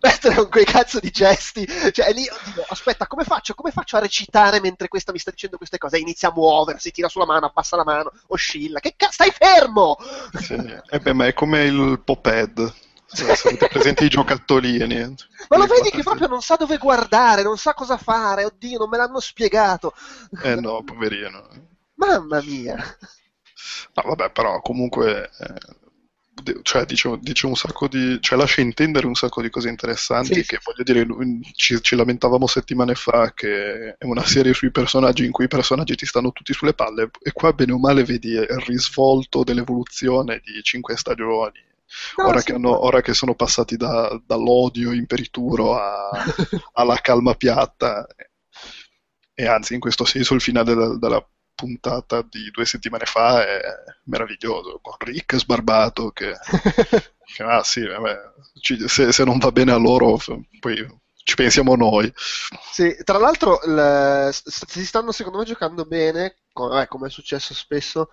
mettere 0.00 0.34
con 0.34 0.48
quei 0.48 0.64
cazzo 0.64 1.00
di 1.00 1.10
gesti. 1.10 1.66
Cioè, 1.66 2.12
lì, 2.12 2.26
oddio, 2.28 2.64
aspetta, 2.68 3.06
come 3.06 3.24
faccio? 3.24 3.54
Come 3.54 3.72
faccio 3.72 3.96
a 3.96 4.00
recitare 4.00 4.60
mentre 4.60 4.88
questa 4.88 5.12
mi 5.12 5.18
sta 5.18 5.30
dicendo 5.30 5.56
queste 5.56 5.78
cose? 5.78 5.98
Inizia 5.98 6.28
a 6.28 6.32
muoversi, 6.32 6.90
tira 6.90 7.08
sulla 7.08 7.26
mano, 7.26 7.46
abbassa 7.46 7.76
la 7.76 7.84
mano, 7.84 8.12
oscilla. 8.28 8.80
Che 8.80 8.94
cazzo, 8.96 9.12
stai 9.12 9.30
fermo! 9.30 9.96
Sì. 10.40 10.54
Eh 10.88 11.00
beh, 11.00 11.12
ma 11.12 11.26
è 11.26 11.34
come 11.34 11.64
il 11.64 12.00
Poped. 12.04 12.72
Sono 13.06 13.56
presenti 13.68 14.04
i 14.04 14.08
giocattolini. 14.08 15.14
Ma 15.48 15.56
lo 15.56 15.66
vedi 15.66 15.90
che 15.90 16.02
proprio 16.02 16.26
non 16.26 16.42
sa 16.42 16.56
dove 16.56 16.76
guardare, 16.76 17.42
non 17.42 17.56
sa 17.56 17.72
cosa 17.72 17.96
fare, 17.96 18.44
oddio, 18.44 18.78
non 18.78 18.88
me 18.88 18.96
l'hanno 18.96 19.20
spiegato. 19.20 19.94
Eh 20.42 20.56
no, 20.56 20.82
poverino. 20.82 21.74
Mamma 21.96 22.42
mia! 22.42 22.76
No, 23.94 24.02
vabbè, 24.02 24.30
però 24.30 24.60
comunque 24.60 25.30
eh, 25.38 25.86
cioè, 26.62 26.84
dice, 26.84 27.18
dice, 27.20 27.46
un 27.46 27.56
sacco 27.56 27.88
di. 27.88 28.18
cioè, 28.20 28.38
lascia 28.38 28.60
intendere 28.60 29.06
un 29.06 29.14
sacco 29.14 29.40
di 29.40 29.50
cose 29.50 29.68
interessanti. 29.68 30.34
Sì. 30.34 30.44
Che 30.44 30.60
voglio 30.62 30.82
dire, 30.82 31.06
ci, 31.54 31.80
ci, 31.80 31.96
lamentavamo 31.96 32.46
settimane 32.46 32.94
fa 32.94 33.32
che 33.32 33.96
è 33.96 34.04
una 34.04 34.24
serie 34.24 34.52
sui 34.52 34.70
personaggi 34.70 35.24
in 35.24 35.32
cui 35.32 35.46
i 35.46 35.48
personaggi 35.48 35.96
ti 35.96 36.06
stanno 36.06 36.32
tutti 36.32 36.52
sulle 36.52 36.74
palle. 36.74 37.10
E 37.22 37.32
qua, 37.32 37.52
bene 37.52 37.72
o 37.72 37.78
male, 37.78 38.04
vedi 38.04 38.30
il 38.30 38.62
risvolto 38.66 39.44
dell'evoluzione 39.44 40.40
di 40.44 40.62
cinque 40.62 40.96
stagioni. 40.96 41.64
No, 42.16 42.26
ora, 42.26 42.40
sì, 42.40 42.46
che 42.46 42.52
hanno, 42.52 42.84
ora, 42.84 43.00
che 43.00 43.14
sono 43.14 43.34
passati 43.34 43.76
da, 43.76 44.20
dall'odio 44.24 44.92
imperituro 44.92 45.76
a, 45.76 46.10
alla 46.72 46.96
calma 46.96 47.34
piatta. 47.34 48.06
E 49.34 49.46
anzi, 49.46 49.74
in 49.74 49.80
questo 49.80 50.04
senso, 50.04 50.34
il 50.34 50.40
finale 50.42 50.74
della, 50.74 50.98
della 50.98 51.28
puntata 51.56 52.22
di 52.22 52.50
due 52.52 52.64
settimane 52.64 53.06
fa 53.06 53.44
è 53.44 53.60
meraviglioso, 54.04 54.78
con 54.80 54.94
Rick 54.98 55.36
sbarbato 55.36 56.10
che, 56.10 56.32
che 57.24 57.42
ah 57.42 57.64
sì, 57.64 57.84
vabbè, 57.84 58.16
ci, 58.60 58.86
se, 58.86 59.10
se, 59.10 59.24
non 59.24 59.38
va 59.38 59.50
bene 59.50 59.72
a 59.72 59.76
loro 59.76 60.20
poi 60.60 60.86
ci 61.24 61.34
pensiamo 61.34 61.74
noi. 61.74 62.12
Sì, 62.70 62.96
tra 63.02 63.18
l'altro 63.18 63.58
le, 63.64 64.30
si 64.32 64.86
stanno 64.86 65.10
secondo 65.10 65.38
me 65.38 65.44
giocando 65.44 65.84
bene, 65.84 66.36
come, 66.52 66.82
eh, 66.82 66.86
come 66.86 67.08
è 67.08 67.10
successo 67.10 67.52
spesso, 67.52 68.10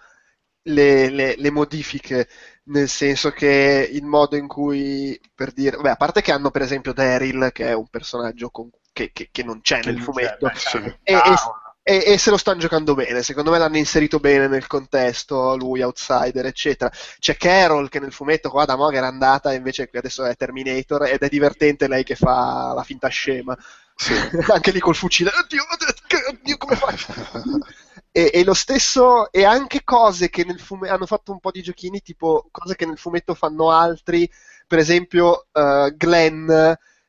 le, 0.64 1.10
le, 1.10 1.36
le, 1.38 1.52
modifiche, 1.52 2.28
nel 2.66 2.90
senso 2.90 3.30
che 3.30 3.88
il 3.92 4.06
modo 4.06 4.36
in 4.36 4.48
cui, 4.48 5.20
per 5.36 5.52
dire, 5.52 5.78
beh, 5.78 5.92
a 5.92 5.96
parte 5.96 6.22
che 6.22 6.32
hanno 6.32 6.50
per 6.50 6.64
esempio 6.64 6.94
Daryl, 6.94 7.52
che 7.52 7.68
è 7.68 7.74
un 7.74 7.88
personaggio 7.88 8.50
con 8.50 8.72
che, 8.94 9.12
che, 9.12 9.30
che 9.32 9.44
non 9.44 9.62
c'è 9.62 9.82
nel 9.84 10.00
fumetto. 10.00 10.50
c'è, 10.50 10.80
beh, 10.80 10.90
Sì. 10.90 10.98
E- 11.04 11.14
Ah, 11.14 11.63
e, 11.86 12.02
e 12.06 12.18
se 12.18 12.30
lo 12.30 12.38
stanno 12.38 12.60
giocando 12.60 12.94
bene, 12.94 13.22
secondo 13.24 13.52
me 13.52 13.58
l'hanno 13.58 13.78
inserito 13.78 14.20
bene 14.20 14.48
nel 14.48 14.68
contesto, 14.68 15.58
lui 15.58 15.82
outsider, 15.82 16.46
eccetera. 16.46 16.90
C'è 17.20 17.36
Carol 17.36 17.90
che 17.90 18.00
nel 18.00 18.14
fumetto 18.14 18.50
qua 18.50 18.64
da 18.64 18.78
Moga 18.78 18.98
era 18.98 19.08
andata 19.08 19.52
e 19.52 19.56
invece 19.56 19.90
qui 19.90 20.00
adesso 20.00 20.24
è 20.24 20.34
Terminator 20.38 21.04
ed 21.04 21.22
è 21.22 21.28
divertente 21.28 21.90
lei 21.90 22.04
che 22.04 22.16
fa 22.16 22.72
la 22.74 22.84
finta 22.84 23.10
scema. 23.10 23.58
Sì. 23.96 24.14
Anche 24.50 24.72
lì 24.72 24.80
col 24.80 24.96
fucile, 24.96 25.30
oddio, 25.30 25.62
oddio, 25.70 26.30
oddio 26.30 26.58
come 26.58 26.76
faccio? 26.78 27.14
E, 28.12 28.32
e 28.34 28.44
lo 28.46 28.54
stesso, 28.54 29.30
e 29.32 29.44
anche 29.44 29.84
cose 29.84 30.30
che 30.30 30.46
nel 30.46 30.60
fumetto 30.60 30.94
hanno 30.94 31.06
fatto 31.06 31.34
un 31.34 31.40
po' 31.40 31.52
di 31.52 31.62
giochini, 31.62 32.02
tipo 32.02 32.48
cose 32.50 32.76
che 32.76 32.86
nel 32.86 32.98
fumetto 32.98 33.34
fanno 33.34 33.72
altri, 33.72 34.30
per 34.68 34.80
esempio 34.80 35.48
eh, 35.52 35.94
Glenn 35.98 36.50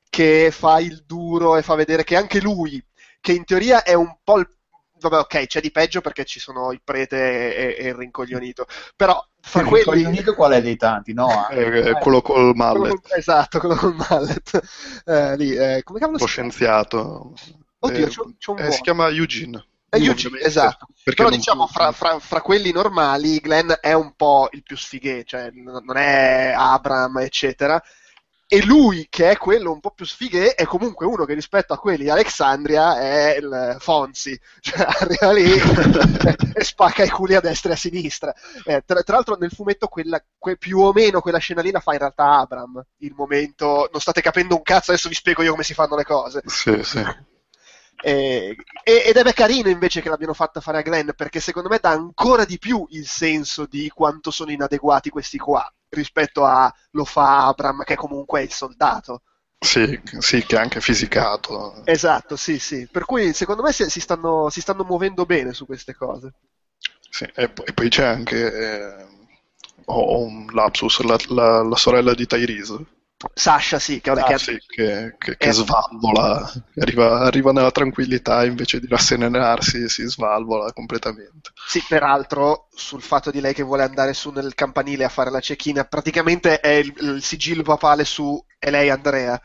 che 0.09 0.51
fa 0.51 0.81
il 0.81 1.05
duro 1.07 1.57
e 1.57 1.63
fa 1.63 1.75
vedere 1.75 2.05
che 2.05 2.17
anche 2.17 2.41
lui, 2.41 2.83
che 3.21 3.33
in 3.33 3.45
teoria 3.45 3.83
è 3.83 3.95
un 3.95 4.17
po' 4.23 4.39
il 4.39 4.49
vabbè, 5.09 5.23
ok, 5.23 5.47
c'è 5.47 5.61
di 5.61 5.71
peggio 5.71 6.01
perché 6.01 6.25
ci 6.25 6.41
sono 6.41 6.73
il 6.73 6.81
prete 6.83 7.77
e, 7.77 7.85
e 7.85 7.89
il 7.89 7.95
rincoglionito. 7.95 8.67
Però 8.97 9.25
fra 9.41 9.63
il 9.63 9.69
quelli. 9.69 9.85
coglionito 9.85 10.35
qual 10.35 10.53
è 10.53 10.63
dei 10.63 10.77
tanti? 10.77 11.13
No, 11.13 11.49
È, 11.49 11.57
è 11.57 11.97
quello 11.99 12.21
col 12.23 12.55
quello 12.69 12.87
mallet, 12.87 12.87
col- 12.87 13.03
esatto, 13.19 13.59
quello 13.59 13.75
col 13.77 13.95
mallet. 13.97 14.61
Eh, 15.07 15.37
lì, 15.37 15.55
eh, 15.55 15.83
come 15.85 15.99
cavolo 16.01 16.19
lo 16.19 16.27
si 16.27 16.31
chiama? 16.31 16.51
scienziato. 16.51 17.33
Oddio, 17.81 18.07
Eh, 18.07 18.09
c'ho- 18.09 18.35
c'ho 18.39 18.53
un 18.53 18.63
eh, 18.63 18.63
buono. 18.63 18.73
si 18.73 18.81
chiama 18.83 19.09
Eugene. 19.09 19.67
Eugene, 19.91 20.41
esatto. 20.41 20.89
Però 21.15 21.29
diciamo, 21.29 21.67
fra, 21.69 21.93
fra- 21.93 22.19
fra 22.19 22.41
quelli 22.43 22.73
normali, 22.73 23.39
Glenn 23.39 23.71
è 23.81 23.93
un 23.93 24.15
po' 24.17 24.49
il 24.53 24.63
più 24.65 24.77
sfighe, 24.77 25.23
cioè 25.25 25.51
non 25.53 25.97
è 25.97 26.53
Abram, 26.57 27.19
eccetera. 27.19 27.81
E 28.47 28.63
lui, 28.65 29.07
che 29.09 29.31
è 29.31 29.37
quello 29.39 29.73
un 29.73 29.81
po' 29.81 29.91
più 29.91 30.05
sfighe, 30.05 30.55
è 30.55 30.65
comunque 30.65 31.07
uno 31.07 31.25
che 31.25 31.33
rispetto 31.33 31.73
a 31.73 31.79
quelli 31.79 32.05
di 32.05 32.11
Alexandria 32.11 32.99
è 33.01 33.37
il 33.37 33.77
Fonzi. 33.79 34.39
Cioè, 34.61 34.87
arriva 34.87 35.33
lì 35.33 35.51
e 36.55 36.63
spacca 36.65 37.05
i 37.05 37.09
culi 37.09 37.35
a 37.35 37.41
destra 37.41 37.71
e 37.71 37.75
a 37.75 37.77
sinistra. 37.77 38.35
Eh, 38.65 38.83
tra, 38.85 39.03
tra 39.03 39.15
l'altro 39.15 39.37
nel 39.37 39.51
fumetto 39.51 39.89
quella, 39.89 40.23
que- 40.39 40.57
più 40.57 40.79
o 40.79 40.93
meno 40.93 41.21
quella 41.21 41.39
scena 41.39 41.63
lì 41.63 41.71
la 41.71 41.81
fa 41.81 41.93
in 41.93 41.99
realtà 41.99 42.39
Abram. 42.39 42.85
Il 42.99 43.15
momento, 43.17 43.89
non 43.91 44.01
state 44.01 44.21
capendo 44.21 44.57
un 44.57 44.63
cazzo, 44.63 44.91
adesso 44.91 45.09
vi 45.09 45.15
spiego 45.15 45.43
io 45.43 45.53
come 45.53 45.65
si 45.65 45.75
fanno 45.75 45.97
le 45.97 46.05
cose. 46.05 46.43
Sì, 46.45 46.83
sì. 46.83 47.03
Eh, 48.03 48.57
ed 48.85 49.17
è 49.17 49.33
carino 49.33 49.71
invece 49.71 50.03
che 50.03 50.11
l'abbiano 50.11 50.35
fatta 50.35 50.61
fare 50.61 50.79
a 50.79 50.83
Glenn 50.83 51.11
perché 51.17 51.41
secondo 51.41 51.71
me 51.71 51.79
dà 51.81 51.91
ancora 51.91 52.45
di 52.45 52.59
più 52.59 52.87
il 52.91 53.07
senso 53.07 53.65
di 53.65 53.89
quanto 53.89 54.31
sono 54.31 54.51
inadeguati 54.51 55.09
questi 55.09 55.39
qua 55.39 55.67
rispetto 55.95 56.45
a 56.45 56.73
lo 56.93 57.05
fa 57.05 57.47
Abram 57.47 57.83
che 57.85 57.95
comunque 57.97 58.41
è 58.41 58.43
il 58.45 58.53
soldato. 58.53 59.23
Sì, 59.59 60.01
sì, 60.21 60.45
che 60.47 60.57
è 60.57 60.61
anche 60.61 60.81
fisicato. 60.81 61.83
Esatto, 61.85 62.37
sì, 62.37 62.59
sì. 62.59 62.89
Per 62.91 63.05
cui 63.05 63.33
secondo 63.33 63.63
me 63.63 63.73
si, 63.73 63.89
si 63.89 64.01
stanno, 64.01 64.49
si 64.51 64.61
stanno 64.61 64.85
muovendo 64.85 65.25
bene 65.25 65.53
su 65.53 65.67
queste 65.67 65.95
cose. 65.95 66.35
Sì, 67.11 67.25
e, 67.35 67.49
poi- 67.49 67.67
e 67.67 67.73
poi 67.73 67.89
c'è 67.89 68.05
anche 68.05 68.53
eh, 68.99 69.07
ho 69.87 70.19
un 70.23 70.47
lapsus, 70.53 71.01
la, 71.03 71.17
la- 71.29 71.63
la 71.63 71.77
sorella 71.77 72.15
di 72.15 72.27
Tyrese, 72.27 72.85
Sasha, 73.35 73.79
sì, 73.79 74.01
che, 74.01 74.11
Ah, 74.17 74.23
che- 74.23 74.39
sì, 74.39 74.57
che, 74.67 75.17
che- 75.19 75.37
che 75.37 75.49
Eh. 75.49 75.53
svalvola, 75.53 76.51
arriva, 76.77 77.21
arriva 77.21 77.53
nella 77.53 77.71
tranquillità 77.73 78.45
invece 78.45 78.79
di 78.81 78.87
rasserenarsi, 78.87 79.89
si 79.89 80.05
svalvola 80.07 80.73
completamente. 80.73 81.51
sì, 81.67 81.83
peraltro 81.87 82.69
sul 82.75 83.03
fatto 83.03 83.31
di 83.31 83.41
lei 83.41 83.55
che 83.55 83.63
vuole 83.63 83.83
andare 83.83 84.13
su 84.13 84.31
nel 84.31 84.55
campanile 84.55 85.05
a 85.05 85.09
fare 85.09 85.31
la 85.31 85.41
cecchina, 85.41 85.85
praticamente 85.85 86.61
è 86.61 86.69
il, 86.69 86.93
il 87.01 87.23
sigillo 87.23 87.63
papale 87.63 88.05
su 88.05 88.43
e 88.59 88.71
lei 88.71 88.91
Andrea. 88.91 89.41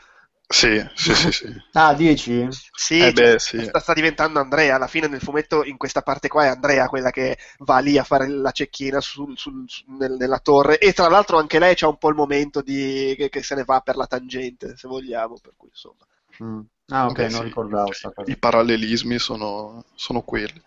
Sì, 0.50 0.86
sì, 0.96 1.15
sì, 1.15 1.32
sì. 1.32 1.62
Ah, 1.74 1.94
10? 1.94 2.48
Sì, 2.74 2.98
Eh 3.06 3.13
cioè, 3.13 3.27
beh, 3.27 3.39
sì. 3.39 3.62
sta, 3.63 3.79
sta 3.79 3.94
diventando 3.94 4.39
Andrea. 4.39 4.75
Alla 4.75 4.88
fine 4.88 5.08
nel 5.08 5.22
fumetto, 5.22 5.63
in 5.63 5.77
questa 5.77 6.01
parte 6.01 6.27
qua, 6.27 6.46
è 6.46 6.48
Andrea 6.48 6.88
quella 6.88 7.12
che 7.12 7.38
va 7.60 7.77
lì 7.79 7.98
a 7.98 8.03
fare 8.03 8.27
la 8.27 8.51
cecchina 8.51 9.00
sul- 9.00 9.38
sul- 9.38 9.65
su- 9.68 9.84
nel- 9.98 10.13
nella 10.18 10.39
torre. 10.39 10.79
E 10.79 10.94
tra 10.94 11.08
l'altro 11.10 11.38
anche 11.38 11.60
lei 11.60 11.75
c'ha 11.75 11.88
un 11.88 11.98
po' 11.98 12.10
il 12.10 12.15
momento 12.15 12.62
di, 12.62 13.13
che, 13.18 13.29
che 13.29 13.44
se 13.44 13.53
ne 13.56 13.63
va 13.65 13.82
per 13.82 13.96
la 13.98 14.08
tangente, 14.08 14.75
se 14.77 14.88
vogliamo. 14.88 15.38
Per 15.39 15.53
cui, 15.56 15.70
insomma. 15.70 16.06
Mm. 16.44 16.62
Ah, 16.91 17.08
ok, 17.08 17.20
Beh, 17.20 17.29
non 17.29 17.41
sì, 17.41 17.44
ricordavo 17.44 17.91
cioè, 17.91 17.94
sta 17.94 18.12
cosa. 18.12 18.34
I 18.34 18.38
parallelismi 18.38 19.20
sono, 19.20 19.84
sono 19.96 20.22
quelli. 20.22 20.62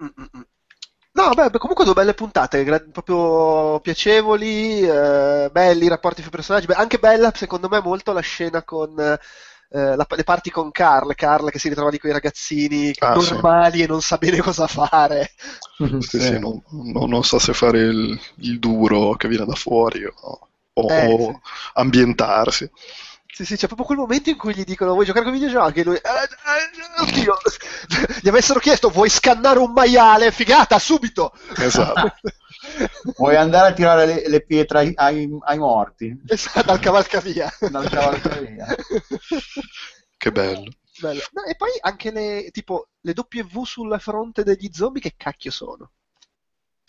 Mm-mm. 0.00 0.44
No, 1.18 1.30
beh, 1.34 1.50
comunque 1.58 1.84
due 1.84 1.94
belle 1.94 2.14
puntate, 2.14 2.62
gra- 2.64 2.78
proprio 2.92 3.80
piacevoli, 3.80 4.80
eh, 4.82 5.48
belli 5.50 5.86
i 5.86 5.88
rapporti 5.88 6.20
fra 6.20 6.28
i 6.30 6.32
personaggi. 6.32 6.66
Beh, 6.66 6.74
anche 6.74 6.98
bella, 6.98 7.32
secondo 7.34 7.68
me, 7.68 7.80
molto 7.80 8.12
la 8.12 8.20
scena 8.20 8.62
con 8.62 8.94
eh, 9.00 9.18
la- 9.96 10.06
le 10.08 10.24
parti 10.24 10.50
con 10.50 10.70
Carl, 10.70 11.14
Carl 11.14 11.50
che 11.50 11.58
si 11.58 11.68
ritrova 11.68 11.90
lì 11.90 11.98
con 11.98 12.08
i 12.10 12.12
ragazzini 12.12 12.94
Ah, 13.00 13.18
sì. 13.18 13.34
normali 13.34 13.82
e 13.82 13.86
non 13.86 14.00
sa 14.00 14.16
bene 14.16 14.38
cosa 14.40 14.66
fare. 14.68 15.32
Sì, 15.98 16.20
sì, 16.20 16.38
non, 16.38 16.62
non- 16.92 17.08
non 17.08 17.24
so 17.24 17.38
se 17.38 17.52
fare 17.52 17.80
il, 17.80 18.18
il 18.36 18.58
duro 18.58 19.14
che 19.16 19.28
viene 19.28 19.44
da 19.44 19.54
fuori 19.54 20.04
o, 20.04 20.12
o- 20.72 20.82
Eh, 20.88 21.18
o 21.26 21.40
sì. 21.40 21.40
ambientarsi. 21.74 22.70
Sì, 23.30 23.44
sì, 23.44 23.56
c'è 23.56 23.66
proprio 23.66 23.86
quel 23.86 23.98
momento 23.98 24.30
in 24.30 24.36
cui 24.36 24.54
gli 24.54 24.64
dicono 24.64 24.92
vuoi 24.94 25.04
giocare 25.04 25.24
con 25.26 25.34
i 25.34 25.38
videogiochi? 25.38 25.80
E 25.80 25.84
lui, 25.84 25.94
"Eh, 25.96 26.00
eh, 26.00 27.02
oddio, 27.02 27.36
gli 28.22 28.28
avessero 28.28 28.58
chiesto 28.58 28.88
vuoi 28.88 29.08
scannare 29.10 29.58
un 29.58 29.72
maiale? 29.72 30.32
Figata, 30.32 30.78
subito! 30.78 31.32
Esatto. 31.56 32.14
Vuoi 33.16 33.36
andare 33.36 33.68
a 33.68 33.72
tirare 33.72 34.04
le, 34.06 34.28
le 34.28 34.40
pietre 34.44 34.78
ai, 34.78 34.92
ai- 34.96 35.28
ai 35.44 35.58
morti? 35.58 36.12
Esatto, 36.26 36.62
dal 36.62 36.80
cavalcavia. 36.80 37.48
Dal 37.70 37.88
cavalcavia. 37.88 38.66
Che 40.16 40.32
bello. 40.32 40.70
Bello. 41.00 41.20
No, 41.32 41.44
e 41.44 41.54
poi 41.54 41.70
anche 41.80 42.10
le, 42.10 42.48
tipo, 42.50 42.88
le 43.02 43.14
W 43.14 43.62
sulla 43.64 43.98
fronte 44.00 44.42
degli 44.42 44.68
zombie 44.72 45.00
che 45.00 45.14
cacchio 45.16 45.52
sono? 45.52 45.92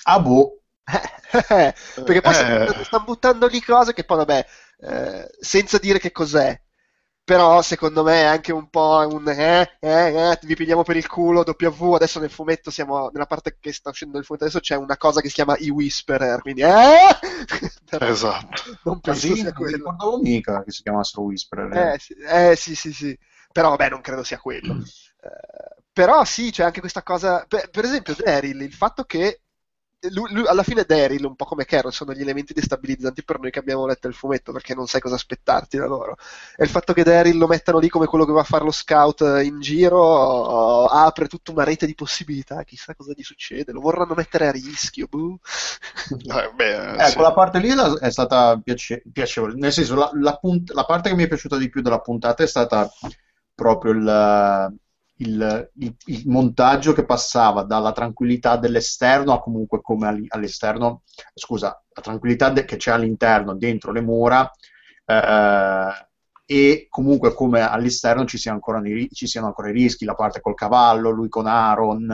Ah, 0.06 0.20
boh. 0.24 0.62
Perché 2.04 2.22
poi 2.22 2.32
Eh. 2.34 2.36
stanno, 2.36 2.84
stanno 2.84 3.04
buttando 3.04 3.48
lì 3.48 3.62
cose 3.62 3.94
che 3.94 4.04
poi, 4.04 4.18
vabbè, 4.18 4.46
eh, 4.82 5.30
senza 5.40 5.78
dire 5.78 6.00
che 6.00 6.12
cos'è. 6.12 6.60
Però 7.24 7.62
secondo 7.62 8.02
me 8.04 8.22
è 8.22 8.26
anche 8.26 8.52
un 8.52 8.70
po' 8.70 9.06
un 9.08 9.28
eh, 9.30 9.78
eh, 9.80 10.32
eh, 10.32 10.40
vi 10.42 10.56
pigliamo 10.56 10.82
per 10.84 10.96
il 10.98 11.06
culo 11.08 11.44
W. 11.46 11.94
Adesso 11.94 12.20
nel 12.20 12.32
fumetto 12.32 12.72
siamo 12.72 13.10
nella 13.14 13.28
parte 13.28 13.58
che 13.60 13.72
sta 13.72 13.90
uscendo 13.92 14.16
nel 14.16 14.26
fumetto 14.26 14.46
adesso 14.46 14.60
c'è 14.60 14.76
una 14.76 14.98
cosa 14.98 15.22
che 15.22 15.28
si 15.28 15.36
chiama 15.36 15.56
i 15.60 15.70
Whisperer. 15.70 16.42
Quindi 16.42 16.62
eh! 16.62 17.20
Esatto. 18.00 18.64
non 18.84 19.00
penso 19.02 19.28
Così 19.28 19.36
sia 19.36 19.54
non 19.54 19.54
quello. 19.54 19.76
ricordavo 19.78 20.18
mica 20.22 20.64
che 20.64 20.72
si 20.72 20.82
chiamassero 20.82 21.24
Whisperer. 21.24 21.72
Eh 21.74 22.00
sì, 22.00 22.14
eh, 22.14 22.56
sì, 22.56 22.76
sì, 22.76 22.94
sì. 22.94 23.18
Però 23.52 23.70
vabbè, 23.70 23.90
non 23.90 24.02
credo 24.02 24.24
sia 24.24 24.40
quello. 24.40 24.74
Eh, 25.22 25.82
però 25.92 26.24
sì, 26.24 26.52
c'è 26.52 26.64
anche 26.64 26.80
questa 26.80 27.04
cosa. 27.04 27.46
Per, 27.48 27.70
per 27.70 27.84
esempio, 27.86 28.16
Daryl, 28.16 28.62
il 28.62 28.74
fatto 28.74 29.04
che 29.04 29.42
lui- 30.12 30.32
lui- 30.34 30.48
alla 30.48 30.64
fine 30.64 30.84
Daryl, 30.84 31.26
un 31.26 31.36
po' 31.36 31.46
come 31.46 31.66
Carol, 31.66 31.92
sono 31.92 32.14
gli 32.14 32.22
elementi 32.22 32.54
destabilizzanti 32.54 33.24
per 33.24 33.40
noi 33.40 33.52
che 33.52 33.60
abbiamo 33.60 33.86
letto 33.86 34.08
il 34.08 34.14
fumetto 34.14 34.52
perché 34.54 34.74
non 34.74 34.88
sai 34.88 35.02
cosa 35.02 35.16
aspettarti 35.16 35.78
da 35.78 35.88
loro. 35.88 36.16
E 36.56 36.64
il 36.64 36.70
fatto 36.70 36.94
che 36.94 37.04
Daryl 37.04 37.38
lo 37.38 37.48
mettano 37.48 37.80
lì 37.80 37.90
come 37.90 38.06
quello 38.06 38.26
che 38.26 38.32
va 38.32 38.42
a 38.42 38.46
fare 38.46 38.64
lo 38.64 38.72
scout 38.72 39.22
in 39.44 39.60
giro 39.60 40.00
oh, 40.02 40.86
apre 40.86 41.28
tutta 41.28 41.52
una 41.52 41.64
rete 41.64 41.86
di 41.86 41.96
possibilità. 41.96 42.64
Chissà 42.64 42.96
cosa 42.96 43.12
gli 43.16 43.24
succede. 43.24 43.72
Lo 43.74 43.82
vorranno 43.82 44.14
mettere 44.16 44.48
a 44.48 44.52
rischio. 44.52 45.08
boh. 45.08 45.40
Eh, 46.10 46.52
beh, 46.56 46.96
Eh, 47.04 47.06
sì. 47.08 47.14
quella 47.16 47.34
parte 47.34 47.60
lì 47.60 47.70
è 48.00 48.10
stata 48.10 48.58
piace- 48.64 49.04
piacevole, 49.12 49.54
nel 49.56 49.72
senso 49.74 49.96
la, 49.96 50.10
la 50.14 50.38
punt- 50.38 50.72
la 50.72 50.86
parte 50.86 51.10
che 51.10 51.16
mi 51.16 51.24
è 51.24 51.28
piaciuta 51.28 51.58
di 51.58 51.70
più 51.70 51.82
della 51.82 52.00
puntata 52.00 52.44
è 52.44 52.48
stata 52.48 52.90
proprio 53.54 53.92
il, 53.92 54.74
il- 55.22 55.70
il- 55.76 55.96
il 56.06 56.24
montaggio 56.28 56.94
che 56.94 57.06
passava 57.06 57.64
dalla 57.64 57.92
tranquillità 57.92 58.58
dell'esterno 58.58 59.34
a 59.34 59.42
comunque 59.42 59.82
come 59.82 60.08
all- 60.08 60.26
all'esterno, 60.30 61.04
scusa, 61.34 61.68
la 61.94 62.02
tranquillità 62.02 62.50
de- 62.50 62.66
che 62.66 62.78
c'è 62.78 62.92
all'interno, 62.92 63.56
dentro 63.56 63.92
le 63.92 64.02
mura, 64.02 64.50
eh, 65.06 66.08
e 66.46 66.88
comunque 66.90 67.34
come 67.34 67.62
all'esterno 67.62 68.26
ci 68.26 68.38
siano, 68.38 68.58
ancora, 68.58 68.80
i 68.88 68.94
ri- 68.94 69.10
ci 69.12 69.28
siano 69.28 69.48
ancora 69.48 69.70
i 69.70 69.74
rischi, 69.74 70.06
la 70.06 70.16
parte 70.16 70.42
col 70.42 70.56
cavallo, 70.56 71.10
lui 71.12 71.30
con 71.30 71.46
Aaron, 71.48 72.10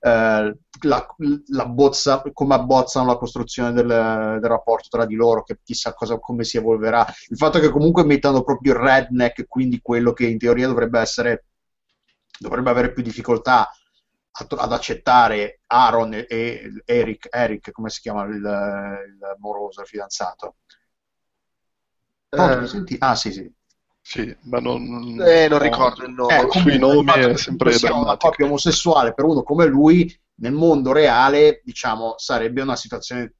eh, 0.00 0.56
la, 0.82 1.06
la 1.48 1.66
bozza, 1.66 2.22
come 2.32 2.54
abbozzano 2.54 3.06
la 3.06 3.16
costruzione 3.16 3.72
del, 3.72 3.86
del 3.86 4.50
rapporto 4.50 4.88
tra 4.90 5.06
di 5.06 5.14
loro, 5.14 5.42
che 5.44 5.58
chissà 5.62 5.94
cosa, 5.94 6.18
come 6.18 6.44
si 6.44 6.56
evolverà. 6.56 7.06
Il 7.28 7.36
fatto 7.36 7.58
che 7.60 7.70
comunque 7.70 8.04
mettano 8.04 8.42
proprio 8.42 8.72
il 8.74 8.80
redneck, 8.80 9.46
quindi 9.46 9.80
quello 9.80 10.12
che 10.12 10.26
in 10.26 10.38
teoria 10.38 10.66
dovrebbe 10.66 11.00
essere, 11.00 11.44
dovrebbe 12.38 12.70
avere 12.70 12.92
più 12.92 13.02
difficoltà 13.02 13.70
ad 14.36 14.72
accettare 14.72 15.60
Aaron 15.66 16.12
e, 16.14 16.82
Eric, 16.84 17.28
Eric, 17.30 17.70
come 17.70 17.88
si 17.88 18.00
chiama 18.00 18.24
il, 18.24 18.34
il 18.34 19.36
moroso, 19.38 19.82
il 19.82 19.86
fidanzato? 19.86 20.56
Pronto, 22.28 22.52
Eh, 22.52 22.60
mi 22.60 22.66
senti? 22.66 22.96
Ah, 22.98 23.14
sì, 23.14 23.32
sì. 23.32 23.52
Sì, 24.06 24.36
ma 24.42 24.58
non, 24.58 25.18
eh, 25.26 25.48
non 25.48 25.58
ricordo 25.60 26.04
il 26.04 26.12
nome. 26.12 26.42
Eh, 26.42 26.50
Sui 26.50 26.78
nomi 26.78 27.10
è 27.12 27.36
sempre 27.36 27.74
una 27.90 28.18
coppia 28.18 28.44
omosessuale 28.44 29.14
per 29.14 29.24
uno 29.24 29.42
come 29.42 29.64
lui, 29.64 30.14
nel 30.40 30.52
mondo 30.52 30.92
reale, 30.92 31.62
diciamo, 31.64 32.14
sarebbe 32.18 32.60
una 32.60 32.76
situazione 32.76 33.34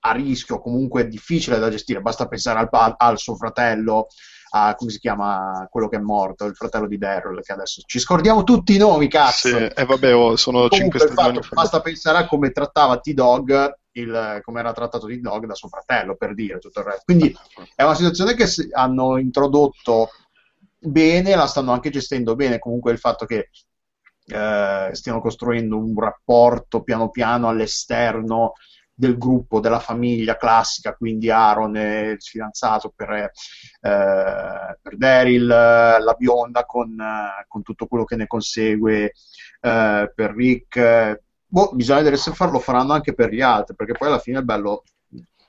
a 0.00 0.12
rischio, 0.12 0.60
comunque 0.60 1.08
difficile 1.08 1.58
da 1.58 1.70
gestire. 1.70 2.02
Basta 2.02 2.28
pensare 2.28 2.68
al, 2.70 2.94
al 2.98 3.18
suo 3.18 3.34
fratello, 3.36 4.08
a, 4.50 4.74
come 4.74 4.90
si 4.90 4.98
chiama 4.98 5.66
quello 5.70 5.88
che 5.88 5.96
è 5.96 6.00
morto, 6.00 6.44
il 6.44 6.54
fratello 6.54 6.86
di 6.86 6.98
Daryl, 6.98 7.42
che 7.42 7.52
adesso 7.52 7.82
ci 7.84 7.98
scordiamo 7.98 8.42
tutti 8.44 8.74
i 8.74 8.78
nomi, 8.78 9.08
cazzo. 9.08 9.48
Sì, 9.48 9.56
e 9.56 9.84
vabbè, 9.84 10.14
oh, 10.14 10.36
sono 10.36 10.68
Comunque, 10.68 10.98
5 10.98 11.00
il 11.00 11.08
fatto- 11.08 11.22
stagioni 11.22 11.48
basta 11.50 11.80
pensare 11.80 12.18
a 12.18 12.26
come 12.26 12.50
trattava 12.50 12.98
T-Dog, 12.98 13.78
il, 13.92 14.40
come 14.42 14.60
era 14.60 14.72
trattato 14.72 15.06
T-Dog 15.06 15.46
da 15.46 15.54
suo 15.54 15.68
fratello, 15.68 16.16
per 16.16 16.34
dire 16.34 16.58
tutto 16.58 16.80
il 16.80 16.86
resto. 16.86 17.02
Quindi 17.04 17.36
è 17.74 17.82
una 17.82 17.94
situazione 17.94 18.34
che 18.34 18.46
hanno 18.72 19.18
introdotto 19.18 20.08
bene, 20.78 21.34
la 21.36 21.46
stanno 21.46 21.72
anche 21.72 21.90
gestendo 21.90 22.34
bene. 22.34 22.58
Comunque 22.58 22.92
il 22.92 22.98
fatto 22.98 23.26
che 23.26 23.50
eh, 24.26 24.90
stiano 24.92 25.20
costruendo 25.20 25.76
un 25.76 25.98
rapporto 25.98 26.82
piano 26.82 27.10
piano 27.10 27.48
all'esterno 27.48 28.52
del 29.00 29.16
gruppo, 29.18 29.60
della 29.60 29.80
famiglia 29.80 30.36
classica, 30.36 30.94
quindi 30.94 31.30
Aaron 31.30 31.74
e 31.76 32.10
il 32.10 32.22
fidanzato 32.22 32.92
per, 32.94 33.10
eh, 33.10 33.30
per 33.80 34.96
Daryl, 34.96 35.46
la 35.46 36.14
bionda 36.16 36.64
con, 36.66 36.98
eh, 37.00 37.44
con 37.48 37.62
tutto 37.62 37.86
quello 37.86 38.04
che 38.04 38.16
ne 38.16 38.26
consegue 38.26 39.12
eh, 39.60 40.12
per 40.14 40.34
Rick. 40.34 40.76
eh, 40.76 41.22
boh, 41.46 41.70
bisogna 41.72 41.98
vedere 41.98 42.16
se 42.16 42.32
farlo 42.32 42.58
faranno 42.58 42.92
anche 42.92 43.14
per 43.14 43.30
gli 43.32 43.40
altri, 43.40 43.74
perché 43.74 43.94
poi 43.94 44.08
alla 44.08 44.18
fine 44.18 44.38
è 44.40 44.42
bello, 44.42 44.82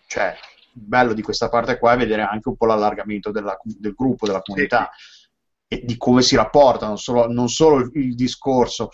cioè, 0.08 0.34
bello 0.72 1.14
di 1.14 1.22
questa 1.22 1.50
parte 1.50 1.78
qua 1.78 1.94
è 1.94 1.98
vedere 1.98 2.22
anche 2.24 2.48
un 2.50 2.56
po' 2.56 2.66
l'allargamento 2.66 3.32
della- 3.32 3.60
del 3.64 3.94
gruppo, 3.94 4.26
della 4.26 4.42
comunità 4.42 4.90
e 5.68 5.82
di 5.86 5.98
come 5.98 6.22
si 6.22 6.36
rapportano, 6.36 6.96
solo- 6.96 7.28
non 7.28 7.50
solo 7.50 7.80
il, 7.80 7.92
il 7.96 8.16
discorso. 8.16 8.90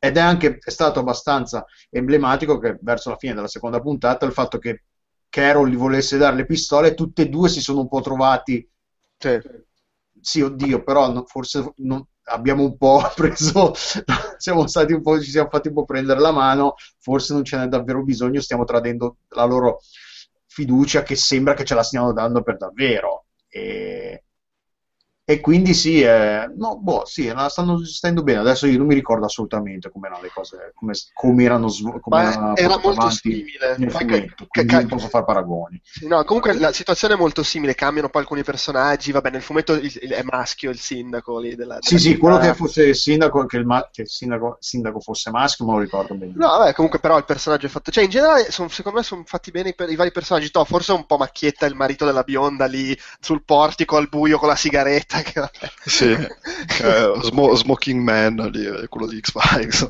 Ed 0.00 0.16
è 0.16 0.20
anche 0.20 0.58
è 0.62 0.70
stato 0.70 1.00
abbastanza 1.00 1.64
emblematico 1.90 2.58
che 2.58 2.78
verso 2.80 3.10
la 3.10 3.16
fine 3.16 3.34
della 3.34 3.48
seconda 3.48 3.80
puntata 3.80 4.24
il 4.26 4.32
fatto 4.32 4.58
che 4.58 4.84
Carol 5.28 5.68
gli 5.68 5.76
volesse 5.76 6.16
dare 6.18 6.36
le 6.36 6.46
pistole, 6.46 6.94
tutte 6.94 7.22
e 7.22 7.28
due 7.28 7.48
si 7.48 7.60
sono 7.60 7.80
un 7.80 7.88
po' 7.88 8.00
trovati. 8.00 8.66
Sì. 9.18 9.38
Sì, 10.20 10.40
oddio, 10.40 10.82
però 10.82 11.12
no- 11.12 11.24
forse 11.26 11.72
non- 11.76 12.04
abbiamo 12.24 12.62
un 12.64 12.76
po' 12.76 13.00
preso, 13.14 13.72
siamo 14.36 14.66
stati 14.66 14.92
un 14.92 15.00
po', 15.02 15.20
ci 15.20 15.30
siamo 15.30 15.48
fatti 15.48 15.68
un 15.68 15.74
po' 15.74 15.84
prendere 15.84 16.20
la 16.20 16.32
mano, 16.32 16.74
forse 16.98 17.32
non 17.34 17.44
ce 17.44 17.56
n'è 17.56 17.66
davvero 17.68 18.02
bisogno, 18.02 18.40
stiamo 18.40 18.64
tradendo 18.64 19.18
la 19.28 19.44
loro 19.44 19.78
fiducia 20.46 21.02
che 21.02 21.14
sembra 21.16 21.54
che 21.54 21.64
ce 21.64 21.74
la 21.74 21.82
stiano 21.82 22.12
dando 22.12 22.42
per 22.42 22.56
davvero. 22.56 23.26
E, 23.48 24.24
e 25.30 25.40
quindi 25.40 25.74
sì, 25.74 26.00
eh, 26.00 26.50
no, 26.56 26.78
boh, 26.78 27.04
sì, 27.04 27.26
la 27.26 27.50
stanno 27.50 27.76
gestendo 27.82 28.22
bene. 28.22 28.38
Adesso 28.38 28.66
io 28.66 28.78
non 28.78 28.86
mi 28.86 28.94
ricordo 28.94 29.26
assolutamente 29.26 29.90
come 29.90 30.06
erano 30.06 30.22
le 30.22 30.30
cose, 30.30 30.72
come, 30.74 30.94
come 31.12 31.44
erano, 31.44 31.68
come 32.00 32.22
era 32.54 32.78
molto 32.78 33.10
simile. 33.10 33.76
nel 33.76 33.90
fumetto, 33.90 34.46
ca- 34.48 34.64
ca- 34.64 34.78
non 34.78 34.88
posso 34.88 35.08
fare 35.08 35.26
paragoni. 35.26 35.78
No, 36.00 36.24
comunque 36.24 36.54
la 36.54 36.72
situazione 36.72 37.12
è 37.12 37.16
molto 37.18 37.42
simile, 37.42 37.74
cambiano 37.74 38.08
poi 38.08 38.22
alcuni 38.22 38.42
personaggi, 38.42 39.12
vabbè, 39.12 39.30
nel 39.30 39.42
fumetto 39.42 39.74
il- 39.74 39.98
il- 40.00 40.12
è 40.12 40.22
maschio 40.22 40.70
il 40.70 40.78
sindaco 40.78 41.38
lì 41.38 41.54
della, 41.54 41.78
Sì, 41.80 41.96
della 41.96 42.00
sì, 42.00 42.16
quello 42.16 42.36
città. 42.36 42.50
che 42.50 42.56
fosse 42.56 42.82
il 42.84 42.94
sindaco, 42.96 43.44
che 43.46 43.56
il, 43.58 43.66
ma- 43.66 43.88
che 43.92 44.02
il 44.02 44.08
sindaco, 44.08 44.56
sindaco 44.60 45.00
fosse 45.00 45.30
maschio, 45.30 45.66
me 45.66 45.72
lo 45.72 45.78
ricordo 45.80 46.14
bene. 46.14 46.32
No, 46.36 46.46
vabbè, 46.58 46.72
comunque 46.72 47.00
però 47.00 47.18
il 47.18 47.24
personaggio 47.24 47.66
è 47.66 47.68
fatto, 47.68 47.90
cioè 47.90 48.04
in 48.04 48.10
generale 48.10 48.50
son- 48.50 48.70
secondo 48.70 48.98
me 48.98 49.04
sono 49.04 49.22
fatti 49.26 49.50
bene 49.50 49.70
i, 49.70 49.74
i 49.90 49.96
vari 49.96 50.12
personaggi, 50.12 50.50
Toh, 50.50 50.64
forse 50.64 50.92
un 50.92 51.04
po' 51.04 51.16
macchietta 51.16 51.66
il 51.66 51.74
marito 51.74 52.04
della 52.04 52.22
bionda 52.22 52.66
lì 52.66 52.96
sul 53.20 53.42
portico 53.44 53.96
al 53.96 54.08
buio 54.08 54.38
con 54.38 54.48
la 54.48 54.56
sigaretta, 54.56 55.17
che 55.22 55.40
vabbè. 55.40 55.70
Sì, 55.84 56.10
eh, 56.10 57.20
Smo- 57.22 57.54
Smoking 57.54 58.02
Man, 58.02 58.36
lì, 58.52 58.64
eh, 58.64 58.88
quello 58.88 59.06
di 59.06 59.20
X-Files. 59.20 59.86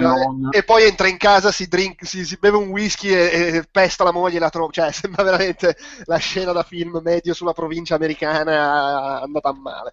Lawn. 0.00 0.48
E 0.50 0.62
poi 0.62 0.84
entra 0.84 1.08
in 1.08 1.16
casa, 1.16 1.50
si, 1.52 1.66
drink- 1.68 2.04
si, 2.04 2.24
si 2.24 2.36
beve 2.38 2.56
un 2.56 2.68
whisky 2.68 3.08
e, 3.12 3.56
e 3.56 3.64
pesta 3.70 4.04
la 4.04 4.12
moglie 4.12 4.36
e 4.36 4.40
la 4.40 4.50
trova. 4.50 4.70
Cioè, 4.70 4.92
sembra 4.92 5.22
veramente 5.22 5.76
la 6.04 6.16
scena 6.16 6.52
da 6.52 6.62
film 6.62 7.00
medio 7.02 7.34
sulla 7.34 7.52
provincia 7.52 7.94
americana 7.94 9.20
andata 9.22 9.48
a 9.48 9.54
male. 9.54 9.92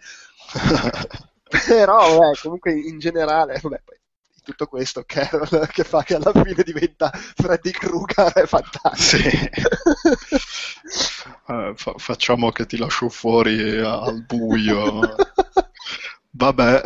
Però, 1.68 2.18
vabbè, 2.18 2.38
comunque 2.42 2.74
in 2.74 2.98
generale, 3.00 3.60
vabbè, 3.62 3.82
poi 3.86 3.98
tutto 4.44 4.68
questo 4.68 5.04
Carol 5.06 5.48
che 5.72 5.84
fa 5.84 6.04
che 6.04 6.16
alla 6.16 6.32
fine 6.32 6.62
diventa 6.64 7.10
Freddy 7.14 7.72
Krueger 7.72 8.32
è 8.34 8.46
fantastico. 8.46 9.30
Sì. 9.30 9.50
Eh, 11.48 11.74
fa- 11.76 11.94
facciamo 11.98 12.52
che 12.52 12.66
ti 12.66 12.78
lascio 12.78 13.10
fuori 13.10 13.80
al 13.80 14.24
buio. 14.26 15.16
Vabbè, 16.32 16.82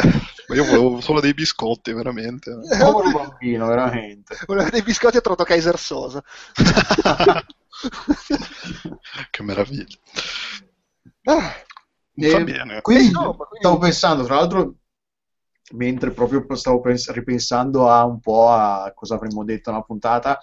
ma 0.48 0.56
io 0.56 0.64
volevo 0.66 1.00
solo 1.02 1.20
dei 1.20 1.34
biscotti, 1.34 1.94
veramente. 1.94 2.52
Povero 2.80 3.12
bambino, 3.12 3.68
veramente. 3.68 4.38
Voleva 4.46 4.70
dei 4.70 4.82
biscotti 4.84 5.18
a 5.18 5.22
trotto 5.22 5.44
Kaiser 5.44 5.78
Sosa. 5.78 6.24
che 9.32 9.44
meraviglia. 9.44 9.98
Ah, 11.26 11.54
E 12.16 12.32
Va 12.32 12.40
bene. 12.40 12.82
Quindi, 12.82 13.04
Eh, 13.04 13.08
insomma, 13.08 13.34
quindi- 13.36 13.58
stavo 13.60 13.78
pensando, 13.78 14.24
tra 14.24 14.36
l'altro, 14.36 14.74
mentre 15.76 16.12
proprio 16.12 16.46
stavo 16.56 16.80
pens- 16.80 17.10
ripensando 17.12 17.90
a 17.90 18.06
un 18.06 18.20
po' 18.20 18.50
a 18.50 18.92
cosa 18.96 19.16
avremmo 19.16 19.44
detto 19.44 19.70
nella 19.72 19.84
puntata, 19.84 20.40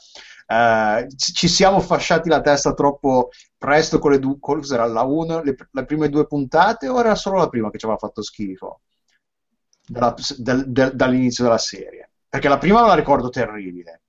eh, 0.46 1.06
ci 1.16 1.48
siamo 1.48 1.80
fasciati 1.80 2.28
la 2.28 2.40
testa 2.40 2.74
troppo 2.74 3.28
presto 3.56 3.98
con 3.98 4.12
le 4.12 4.18
due, 4.18 4.36
cos'era 4.38 4.86
la, 4.86 5.02
uno, 5.02 5.42
le, 5.42 5.56
le 5.70 5.84
prime 5.84 6.08
due 6.08 6.26
puntate 6.26 6.88
o 6.88 6.98
era 6.98 7.14
solo 7.14 7.38
la 7.38 7.48
prima 7.48 7.70
che 7.70 7.78
ci 7.78 7.84
aveva 7.86 7.98
fatto 8.00 8.22
schifo? 8.22 8.80
Dalla- 9.86 10.14
del- 10.38 10.70
del- 10.70 10.94
dall'inizio 10.94 11.44
della 11.44 11.58
serie. 11.58 12.10
Perché 12.28 12.48
la 12.48 12.58
prima 12.58 12.80
la 12.86 12.94
ricordo 12.94 13.28
terribile. 13.28 14.03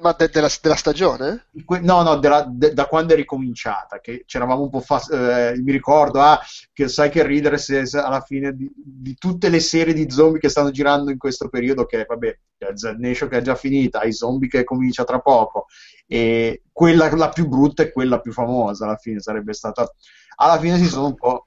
Ma 0.00 0.12
de- 0.12 0.28
della, 0.28 0.48
della 0.60 0.76
stagione? 0.76 1.46
No, 1.80 2.02
no, 2.02 2.16
della- 2.18 2.46
de- 2.48 2.72
da 2.72 2.86
quando 2.86 3.14
è 3.14 3.16
ricominciata, 3.16 3.98
che 4.00 4.22
c'eravamo 4.26 4.62
un 4.62 4.70
po' 4.70 4.80
fa- 4.80 5.02
eh, 5.10 5.60
mi 5.60 5.72
ricordo, 5.72 6.20
ah, 6.20 6.40
che 6.72 6.86
sai 6.86 7.10
che 7.10 7.26
ridere 7.26 7.58
se, 7.58 7.84
se 7.84 7.98
alla 7.98 8.20
fine 8.20 8.54
di, 8.54 8.70
di 8.76 9.14
tutte 9.16 9.48
le 9.48 9.58
serie 9.58 9.92
di 9.92 10.08
zombie 10.08 10.38
che 10.38 10.48
stanno 10.48 10.70
girando 10.70 11.10
in 11.10 11.18
questo 11.18 11.48
periodo, 11.48 11.84
che 11.84 12.04
vabbè, 12.08 12.38
c'è 12.58 12.70
Z 12.76 12.94
Nation 12.98 13.28
che 13.28 13.38
è 13.38 13.42
già 13.42 13.56
finita, 13.56 14.02
i 14.04 14.12
zombie 14.12 14.48
che 14.48 14.62
comincia 14.62 15.02
tra 15.02 15.18
poco, 15.18 15.66
e 16.06 16.62
quella 16.70 17.12
la 17.16 17.28
più 17.30 17.48
brutta 17.48 17.82
è 17.82 17.90
quella 17.90 18.20
più 18.20 18.32
famosa, 18.32 18.84
alla 18.84 18.96
fine 18.96 19.18
sarebbe 19.20 19.52
stata... 19.52 19.90
Alla 20.36 20.58
fine 20.60 20.78
si 20.78 20.86
sono 20.86 21.06
un 21.06 21.14
po'... 21.14 21.46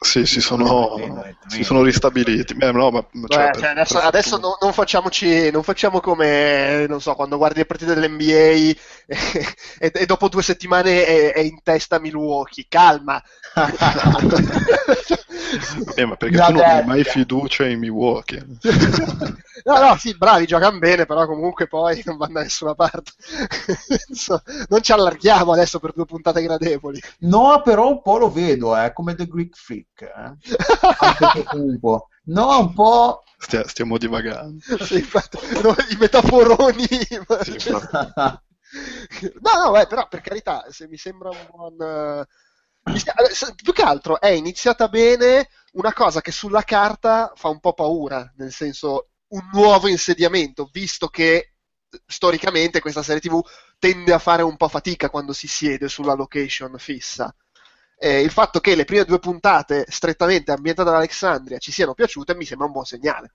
Sì, 0.00 0.26
si 0.26 0.40
sono, 0.40 0.96
si 1.48 1.64
sono 1.64 1.82
ristabiliti. 1.82 2.54
Beh, 2.54 2.70
no, 2.70 2.90
ma, 2.90 3.04
cioè, 3.26 3.46
Beh, 3.46 3.50
per- 3.50 3.60
cioè, 3.60 3.68
adesso, 3.70 3.98
adesso 3.98 4.38
non, 4.38 4.52
non 4.60 4.72
facciamoci, 4.72 5.50
non 5.50 5.62
facciamo 5.64 6.00
come, 6.00 6.86
non 6.88 7.00
so, 7.00 7.14
quando 7.14 7.36
guardi 7.36 7.58
le 7.58 7.66
partite 7.66 7.94
dell'NBA 7.94 8.32
e, 8.32 8.76
e- 9.78 9.92
e 9.94 10.06
dopo 10.06 10.28
due 10.28 10.42
settimane 10.42 11.04
è, 11.04 11.32
è 11.32 11.40
in 11.40 11.60
testa 11.62 11.98
Milwaukee. 11.98 12.66
Calma. 12.68 13.20
Eh, 15.96 16.04
ma 16.04 16.16
perché 16.16 16.36
La 16.36 16.46
tu 16.46 16.52
non 16.52 16.62
hai 16.62 16.84
mai 16.84 17.04
fiducia 17.04 17.66
in 17.66 17.78
Milwaukee? 17.78 18.44
No, 19.64 19.78
no, 19.80 19.96
sì, 19.96 20.16
bravi, 20.16 20.46
giocano 20.46 20.78
bene, 20.78 21.04
però 21.06 21.26
comunque 21.26 21.66
poi 21.66 22.00
non 22.04 22.16
vanno 22.16 22.34
da 22.34 22.42
nessuna 22.42 22.74
parte. 22.74 23.12
Non 24.68 24.82
ci 24.82 24.92
allarghiamo 24.92 25.52
adesso 25.52 25.78
per 25.78 25.92
due 25.92 26.04
puntate 26.04 26.42
gradevoli. 26.42 27.00
No, 27.20 27.60
però 27.62 27.88
un 27.88 28.02
po' 28.02 28.18
lo 28.18 28.30
vedo, 28.30 28.76
eh, 28.76 28.92
come 28.92 29.14
The 29.14 29.26
Greek 29.26 29.56
Freak, 29.56 29.87
eh. 30.06 30.36
Anche 30.98 31.78
po'. 31.80 32.08
No, 32.24 32.58
un 32.60 32.74
po'... 32.74 33.22
Stia- 33.38 33.66
stiamo 33.68 33.98
divagando. 33.98 34.60
Sì, 34.84 34.96
infatti, 34.96 35.38
no, 35.62 35.74
I 35.90 35.96
metaforoni. 35.98 36.86
Sì. 37.42 37.70
No, 39.40 39.64
no, 39.64 39.70
beh, 39.70 39.86
però 39.86 40.06
per 40.08 40.20
carità, 40.20 40.66
se 40.70 40.86
mi 40.88 40.98
sembra 40.98 41.30
un 41.30 41.46
buon... 41.50 41.76
eh, 41.80 42.26
più 43.62 43.72
che 43.72 43.82
altro 43.82 44.20
è 44.20 44.28
iniziata 44.28 44.88
bene 44.88 45.48
una 45.72 45.92
cosa 45.92 46.20
che 46.20 46.32
sulla 46.32 46.62
carta 46.62 47.32
fa 47.34 47.48
un 47.48 47.60
po' 47.60 47.72
paura, 47.74 48.30
nel 48.36 48.52
senso 48.52 49.10
un 49.28 49.48
nuovo 49.52 49.88
insediamento, 49.88 50.68
visto 50.72 51.08
che 51.08 51.34
eh, 51.90 52.00
storicamente 52.06 52.80
questa 52.80 53.02
serie 53.02 53.20
TV 53.20 53.40
tende 53.78 54.12
a 54.12 54.18
fare 54.18 54.42
un 54.42 54.56
po' 54.56 54.68
fatica 54.68 55.10
quando 55.10 55.32
si 55.32 55.46
siede 55.48 55.88
sulla 55.88 56.14
location 56.14 56.76
fissa. 56.78 57.34
Eh, 58.00 58.20
il 58.22 58.30
fatto 58.30 58.60
che 58.60 58.74
le 58.74 58.84
prime 58.84 59.04
due 59.04 59.18
puntate 59.18 59.84
strettamente 59.88 60.52
ambientate 60.52 60.88
ad 60.88 60.94
Alexandria 60.96 61.58
ci 61.58 61.72
siano 61.72 61.94
piaciute 61.94 62.34
mi 62.34 62.44
sembra 62.44 62.66
un 62.66 62.72
buon 62.72 62.84
segnale. 62.84 63.34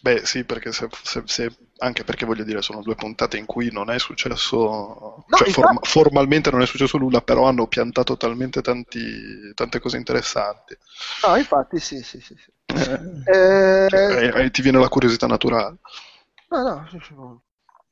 Beh, 0.00 0.26
sì, 0.26 0.44
perché 0.44 0.70
se, 0.72 0.88
se- 1.02 1.22
se- 1.24 1.56
anche 1.78 2.04
perché 2.04 2.26
voglio 2.26 2.44
dire, 2.44 2.60
sono 2.60 2.82
due 2.82 2.94
puntate 2.94 3.38
in 3.38 3.46
cui 3.46 3.70
non 3.72 3.90
è 3.90 3.98
successo, 3.98 5.24
No, 5.26 5.36
cioè 5.36 5.48
forma- 5.48 5.80
formalmente 5.82 6.50
non 6.50 6.60
è 6.60 6.66
successo 6.66 6.98
nulla, 6.98 7.22
però 7.22 7.46
hanno 7.46 7.66
piantato 7.68 8.16
talmente 8.18 8.60
tanti- 8.60 9.52
tante 9.54 9.78
cose 9.80 9.96
interessanti. 9.96 10.76
No, 11.26 11.36
infatti 11.36 11.78
sì, 11.80 12.02
sì, 12.02 12.20
sì. 12.20 12.34
sì. 12.36 12.52
Eh, 13.26 13.88
Eh, 13.90 14.30
e- 14.34 14.44
e 14.44 14.50
ti 14.50 14.60
viene 14.62 14.78
la 14.78 14.88
curiosità 14.88 15.26
naturale. 15.26 15.78
No, 16.50 16.62
no, 16.62 16.86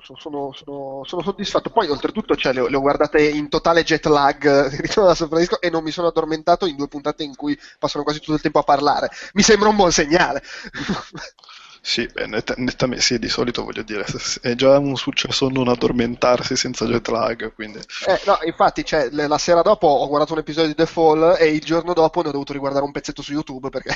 sono, 0.03 0.53
sono- 0.53 1.03
sono- 1.05 1.23
soddisfatto. 1.23 1.71
Poi, 1.71 1.88
oltretutto, 1.88 2.35
cioè, 2.37 2.53
le, 2.53 2.69
le 2.69 2.77
ho 2.77 2.81
guardate 2.81 3.27
in 3.29 3.49
totale 3.49 3.83
jet 3.85 4.05
lag 4.07 4.69
ritorno 4.81 5.09
da 5.09 5.15
San 5.15 5.29
Francisco 5.29 5.61
e 5.61 5.71
non 5.71 5.83
mi 5.83 5.91
sono 5.91 6.09
addormentato 6.09 6.67
in 6.67 6.77
due 6.77 6.88
puntate 6.88 7.23
in 7.23 7.35
cui 7.37 7.59
passano 7.79 8.05
quasi 8.05 8.21
tutto 8.21 8.35
il 8.35 8.41
tempo 8.41 8.59
a 8.59 8.62
parlare. 8.65 9.11
Mi 9.35 9.43
sembra 9.43 9.69
un 9.69 9.77
buon 9.77 9.93
segnale. 9.93 10.43
Sì, 11.85 12.07
beh, 12.07 12.27
net- 12.27 12.55
nettamente 12.59 13.03
sì, 13.03 13.18
di 13.18 13.29
solito 13.29 13.64
voglio 13.64 13.83
dire, 13.83 14.05
è 14.40 14.55
già 14.55 14.79
un 14.79 14.95
successo 14.95 15.49
non 15.49 15.66
addormentarsi 15.66 16.55
senza 16.55 16.87
jet 16.87 17.09
lag, 17.09 17.53
quindi... 17.55 17.81
Eh, 18.07 18.21
no, 18.25 18.38
infatti, 18.45 18.85
cioè, 18.85 19.09
la 19.11 19.37
sera 19.37 19.62
dopo 19.62 19.88
ho 19.88 20.07
guardato 20.07 20.33
un 20.33 20.38
episodio 20.38 20.68
di 20.68 20.77
The 20.77 20.87
Fall 20.87 21.37
e 21.40 21.49
il 21.49 21.61
giorno 21.61 21.92
dopo 21.92 22.23
ne 22.23 22.29
ho 22.29 22.31
dovuto 22.33 22.53
riguardare 22.53 22.85
un 22.85 22.92
pezzetto 22.92 23.21
su 23.21 23.33
YouTube 23.33 23.68
perché 23.68 23.92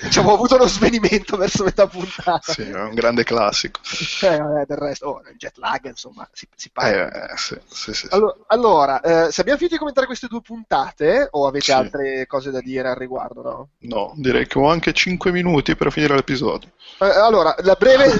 diciamo, 0.00 0.30
ho 0.30 0.34
avuto 0.34 0.54
uno 0.54 0.68
svenimento 0.68 1.36
verso 1.36 1.64
metà 1.64 1.88
puntata. 1.88 2.52
Sì, 2.52 2.62
è 2.62 2.80
un 2.80 2.94
grande 2.94 3.24
classico. 3.24 3.80
Eh, 4.22 4.38
vabbè, 4.38 4.66
del 4.66 4.78
resto, 4.78 5.06
oh, 5.06 5.22
il 5.28 5.36
jet 5.36 5.56
lag, 5.56 5.84
insomma, 5.86 6.26
si, 6.32 6.46
si 6.54 6.70
parla. 6.70 7.32
Eh, 7.32 7.36
sì, 7.36 7.58
sì, 7.68 7.92
sì, 7.92 8.06
sì. 8.06 8.08
Allora, 8.10 8.36
allora, 8.46 9.00
eh, 9.00 9.32
se 9.32 9.40
abbiamo 9.40 9.58
finito 9.58 9.74
di 9.74 9.78
commentare 9.78 10.06
queste 10.06 10.28
due 10.28 10.40
puntate, 10.40 11.26
o 11.32 11.48
avete 11.48 11.72
altre 11.72 12.26
cose 12.28 12.52
da 12.52 12.60
dire 12.60 12.90
al 12.90 12.96
riguardo, 12.96 13.42
no? 13.42 13.68
No, 13.80 14.12
direi 14.14 14.46
che 14.46 14.60
ho 14.60 14.68
anche 14.68 14.92
5 14.92 15.32
minuti 15.32 15.74
per 15.74 15.90
finire 15.90 16.14
l'episodio. 16.14 16.70
Eh, 16.98 17.04
allora, 17.06 17.54
la 17.60 17.74
breve, 17.74 18.12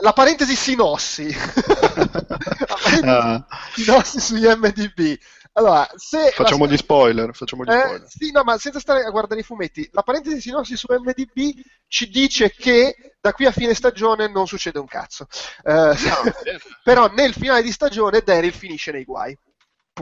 la 0.00 0.12
parentesi 0.12 0.56
sinossi. 0.56 1.32
La 1.32 2.76
parentesi 2.82 3.04
Ah, 3.08 3.46
sinossi 3.74 4.20
su 4.20 4.36
IMDb. 4.36 5.16
Allora, 5.52 5.88
se 5.94 6.32
facciamo 6.32 6.66
la- 6.66 6.72
gli 6.72 6.76
spoiler, 6.76 7.34
facciamo 7.34 7.64
gli 7.64 7.70
Eh, 7.70 7.80
spoiler. 7.80 8.08
sì, 8.10 8.30
no, 8.30 8.42
ma 8.42 8.58
senza 8.58 8.78
stare 8.80 9.04
a 9.04 9.10
guardare 9.10 9.40
i 9.40 9.44
fumetti, 9.44 9.88
la 9.92 10.02
parentesi 10.02 10.40
sinossi 10.40 10.76
su 10.76 10.86
MDB 10.90 11.54
ci 11.86 12.08
dice 12.10 12.50
che 12.50 13.14
da 13.20 13.32
qui 13.32 13.46
a 13.46 13.52
fine 13.52 13.72
stagione 13.72 14.28
non 14.28 14.46
succede 14.46 14.78
un 14.78 14.86
cazzo. 14.86 15.26
Eh, 15.62 15.92
però 16.82 17.08
nel 17.12 17.32
finale 17.32 17.62
di 17.62 17.72
stagione 17.72 18.20
Daryl 18.20 18.52
finisce 18.52 18.92
nei 18.92 19.04
guai. 19.04 19.36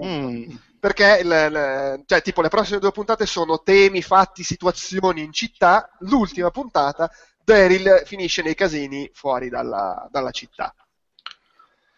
Mm, 0.03 0.57
Perché 0.81 1.21
il- 1.23 1.27
il- 1.31 2.03
cioè, 2.05 2.21
tipo, 2.21 2.43
le 2.43 2.49
prossime 2.49 2.79
due 2.79 2.91
puntate 2.91 3.25
sono 3.25 3.63
temi, 3.63 4.03
fatti, 4.03 4.43
situazioni 4.43 5.23
in 5.23 5.33
città. 5.33 5.89
L'ultima 6.01 6.51
puntata, 6.51 7.09
Daryl 7.45 8.03
finisce 8.07 8.43
nei 8.43 8.55
casini 8.55 9.11
fuori 9.13 9.49
dalla, 9.49 10.09
dalla 10.11 10.31
città. 10.31 10.75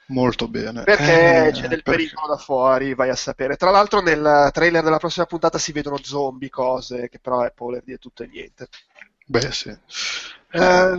molto 0.09 0.47
bene. 0.49 0.83
Perché 0.85 1.47
Eh, 1.49 1.51
c'è 1.53 1.61
del 1.63 1.83
perché- 1.83 1.91
pericolo 1.91 2.29
da 2.29 2.37
fuori, 2.37 2.95
vai 2.95 3.09
a 3.11 3.17
sapere. 3.17 3.57
Tra 3.57 3.71
l'altro 3.71 4.01
nel 4.01 4.51
trailer 4.53 4.83
della 4.85 4.99
prossima 4.99 5.27
puntata 5.27 5.59
si 5.59 5.73
vedono 5.73 5.99
zombie, 6.03 6.49
cose 6.49 7.09
che 7.09 7.19
però 7.19 7.43
è 7.43 7.51
Power 7.53 7.83
di 7.85 7.99
tutto 7.99 8.23
e 8.23 8.29
niente. 8.29 8.69
Beh, 9.27 9.51
sì. 9.51 9.69
Eh, 9.69 10.91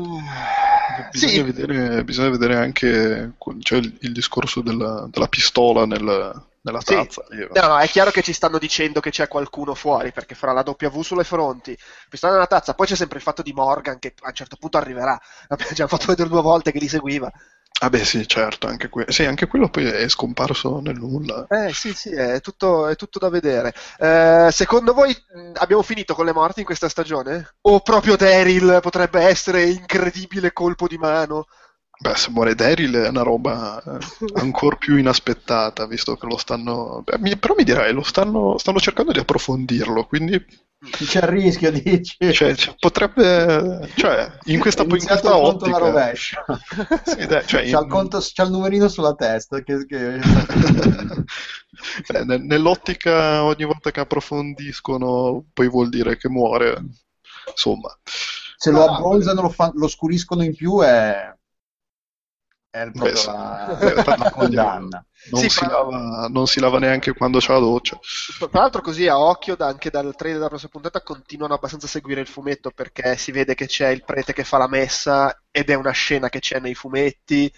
Bisogna, 1.12 1.32
sì, 1.32 1.42
vedere, 1.42 2.04
bisogna 2.04 2.30
vedere 2.30 2.56
anche 2.58 3.32
cioè, 3.60 3.78
il, 3.80 3.98
il 4.02 4.12
discorso 4.12 4.62
della, 4.62 5.08
della 5.10 5.28
pistola 5.28 5.86
nel- 5.86 6.44
nella 6.68 6.82
Sì. 6.84 6.94
tazza. 6.94 7.24
Io- 7.32 7.50
No, 7.52 7.68
no, 7.68 7.78
è 7.80 7.88
chiaro 7.88 8.12
che 8.12 8.22
ci 8.22 8.34
stanno 8.34 8.58
dicendo 8.60 9.00
che 9.00 9.10
c'è 9.10 9.28
qualcuno 9.28 9.74
fuori, 9.74 10.12
perché 10.12 10.36
farà 10.36 10.54
la 10.54 10.64
W 10.66 11.02
sulle 11.02 11.24
fronti, 11.24 11.78
pistola 12.10 12.34
nella 12.34 12.48
tazza, 12.48 12.74
poi 12.74 12.88
c'è 12.88 12.96
sempre 12.96 13.18
il 13.18 13.24
fatto 13.24 13.42
di 13.42 13.54
Morgan 13.54 14.00
che 14.00 14.14
a 14.22 14.28
un 14.28 14.34
certo 14.34 14.56
punto 14.60 14.78
arriverà. 14.78 15.20
L'abbiamo 15.48 15.74
già 15.74 15.88
fatto 15.88 16.06
vedere 16.08 16.30
due 16.30 16.42
volte 16.42 16.72
che 16.72 16.80
li 16.80 16.88
seguiva. 16.88 17.32
Ah 17.80 17.90
beh 17.90 18.04
sì, 18.06 18.28
certo, 18.28 18.68
anche, 18.68 18.90
que- 18.90 19.06
sì, 19.10 19.26
anche 19.26 19.48
quello 19.48 19.70
poi 19.70 19.86
è 19.86 20.08
scomparso 20.10 20.80
nel 20.80 20.96
nulla. 20.98 21.48
Eh 21.50 21.72
sì, 21.74 21.94
sì, 21.94 22.10
è 22.12 22.42
tutto, 22.42 22.88
è 22.88 22.96
tutto 22.98 23.20
da 23.20 23.30
vedere. 23.30 23.74
Eh, 23.98 24.50
secondo 24.52 24.94
voi 24.94 25.12
mh, 25.12 25.52
abbiamo 25.56 25.82
finito 25.82 26.14
con 26.14 26.26
le 26.26 26.34
morti 26.34 26.60
in 26.60 26.66
questa 26.66 26.90
stagione? 26.90 27.56
O 27.62 27.80
proprio 27.80 28.18
Daryl 28.18 28.80
potrebbe 28.82 29.22
essere 29.22 29.64
incredibile 29.70 30.52
colpo 30.52 30.88
di 30.88 30.98
mano? 30.98 31.46
Beh, 32.00 32.16
se 32.16 32.30
muore 32.30 32.54
Daryl 32.56 32.94
è 32.96 33.08
una 33.10 33.24
roba 33.24 33.82
eh, 33.84 33.98
ancora 34.40 34.76
più 34.76 34.98
inaspettata, 34.98 35.88
visto 35.88 36.16
che 36.16 36.26
lo 36.28 36.38
stanno... 36.38 37.02
beh, 37.04 37.18
mi- 37.20 37.38
però 37.38 37.56
mi 37.58 37.64
direi, 37.64 37.92
lo 37.94 38.04
stanno, 38.04 38.58
stanno 38.58 38.80
cercando 38.80 39.12
di 39.12 39.20
approfondirlo, 39.20 40.06
quindi 40.06 40.44
C'è 41.06 41.20
il 41.20 41.28
rischio, 41.28 41.72
dici. 41.72 42.18
cioè, 42.30 42.56
cioè, 42.56 42.76
potrebbe... 42.80 43.90
Cioè, 43.96 44.32
in 44.46 44.60
questa, 44.60 44.84
in 44.84 45.06
questa 45.06 45.30
il 45.30 45.36
conto 45.36 45.66
alla 45.66 45.78
ottica... 45.78 45.78
rovescia. 45.78 46.44
Sì, 47.02 47.26
dai, 47.26 47.46
cioè, 47.48 47.62
c'ha, 47.64 47.80
il 47.80 47.86
in- 47.86 47.88
conto- 47.88 48.20
c'ha 48.22 48.44
il 48.44 48.52
numerino 48.52 48.88
sulla 48.88 49.14
testa. 49.16 49.62
Che, 49.62 49.86
che- 49.86 50.20
Eh, 52.14 52.24
ne- 52.26 52.38
Nell'ottica 52.40 53.44
ogni 53.44 53.64
volta 53.66 53.92
che 53.92 54.00
approfondiscono 54.00 55.46
poi 55.54 55.70
vuol 55.70 55.90
dire 55.90 56.18
che 56.18 56.28
muore, 56.30 56.84
insomma. 57.50 57.96
Se 58.58 58.72
lo 58.72 58.84
Ah, 58.84 58.96
abbronzano, 58.96 59.42
lo, 59.44 59.50
fa- 59.50 59.72
lo 59.76 59.88
scuriscono 59.88 60.44
in 60.44 60.56
più 60.56 60.80
è, 60.82 61.32
è 62.82 62.92
proprio 62.92 63.14
Beh, 63.14 63.24
la, 63.26 63.80
Eh, 63.80 64.18
la 64.18 64.32
condanna. 64.32 65.06
Non, 65.30 65.42
Sì, 65.42 65.50
si 65.50 65.60
però- 65.60 65.90
lava, 65.90 66.28
non 66.30 66.48
si 66.48 66.60
lava 66.60 66.80
neanche 66.80 67.14
quando 67.14 67.40
c'è 67.40 67.52
la 67.52 67.60
doccia. 67.60 68.00
Tra 68.38 68.62
l'altro 68.62 68.82
così 68.82 69.08
a 69.08 69.20
occhio 69.20 69.56
anche 69.60 69.90
dal 69.90 70.16
trailer 70.16 70.38
della 70.38 70.50
prossima 70.50 70.72
puntata 70.72 71.02
continuano 71.02 71.54
abbastanza 71.54 71.86
a 71.86 71.90
seguire 71.90 72.22
il 72.22 72.28
fumetto 72.28 72.72
perché 72.72 73.18
si 73.18 73.32
vede 73.32 73.54
che 73.56 73.66
c'è 73.66 73.90
il 73.90 74.04
prete 74.06 74.32
che 74.34 74.44
fa 74.46 74.58
la 74.58 74.68
messa 74.70 75.42
ed 75.52 75.70
è 75.70 75.74
una 75.74 75.92
scena 75.92 76.30
che 76.30 76.40
c'è 76.40 76.60
nei 76.60 76.76
fumetti. 76.76 77.52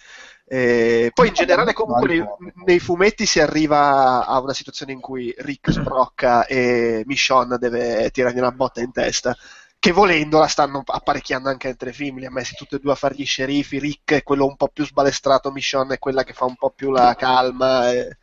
E 0.52 1.10
poi 1.14 1.28
in 1.28 1.34
generale 1.34 1.72
comunque 1.72 2.08
nei, 2.08 2.24
nei 2.64 2.80
fumetti 2.80 3.24
si 3.24 3.38
arriva 3.38 4.26
a 4.26 4.40
una 4.40 4.52
situazione 4.52 4.90
in 4.90 5.00
cui 5.00 5.32
Rick 5.38 5.70
sbrocca 5.70 6.46
e 6.46 7.04
Michonne 7.06 7.56
deve 7.58 8.10
tirargli 8.10 8.38
una 8.38 8.50
botta 8.50 8.80
in 8.80 8.90
testa. 8.90 9.36
Che 9.80 9.92
volendo 9.92 10.38
la 10.38 10.46
stanno 10.46 10.82
apparecchiando 10.84 11.48
anche 11.48 11.66
nel 11.68 11.76
telefilm, 11.78 12.18
li 12.18 12.26
ha 12.26 12.30
messi 12.30 12.54
tutti 12.54 12.74
e 12.74 12.78
due 12.80 12.92
a 12.92 12.96
fare 12.96 13.14
gli 13.16 13.24
sceriffi. 13.24 13.78
Rick 13.78 14.12
è 14.12 14.22
quello 14.22 14.44
un 14.44 14.54
po' 14.54 14.68
più 14.68 14.84
sbalestrato, 14.84 15.50
Michonne 15.50 15.94
è 15.94 15.98
quella 15.98 16.22
che 16.22 16.34
fa 16.34 16.44
un 16.44 16.54
po' 16.54 16.68
più 16.70 16.90
la 16.90 17.14
calma. 17.16 17.90
e- 17.90 18.18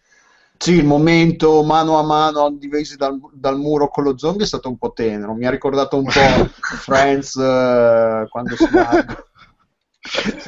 Sì, 0.59 0.73
il 0.73 0.85
momento 0.85 1.63
mano 1.63 1.97
a 1.97 2.03
mano 2.03 2.51
divisi 2.51 2.95
dal, 2.95 3.19
dal 3.33 3.57
muro 3.57 3.87
con 3.89 4.03
lo 4.03 4.15
zombie 4.19 4.43
è 4.43 4.47
stato 4.47 4.69
un 4.69 4.77
po' 4.77 4.91
tenero. 4.93 5.33
Mi 5.33 5.47
ha 5.47 5.49
ricordato 5.49 5.97
un 5.97 6.03
po' 6.03 6.11
Friends 6.61 7.35
eh, 7.37 8.27
quando, 8.29 8.55
si 8.55 8.67
va- 8.71 9.05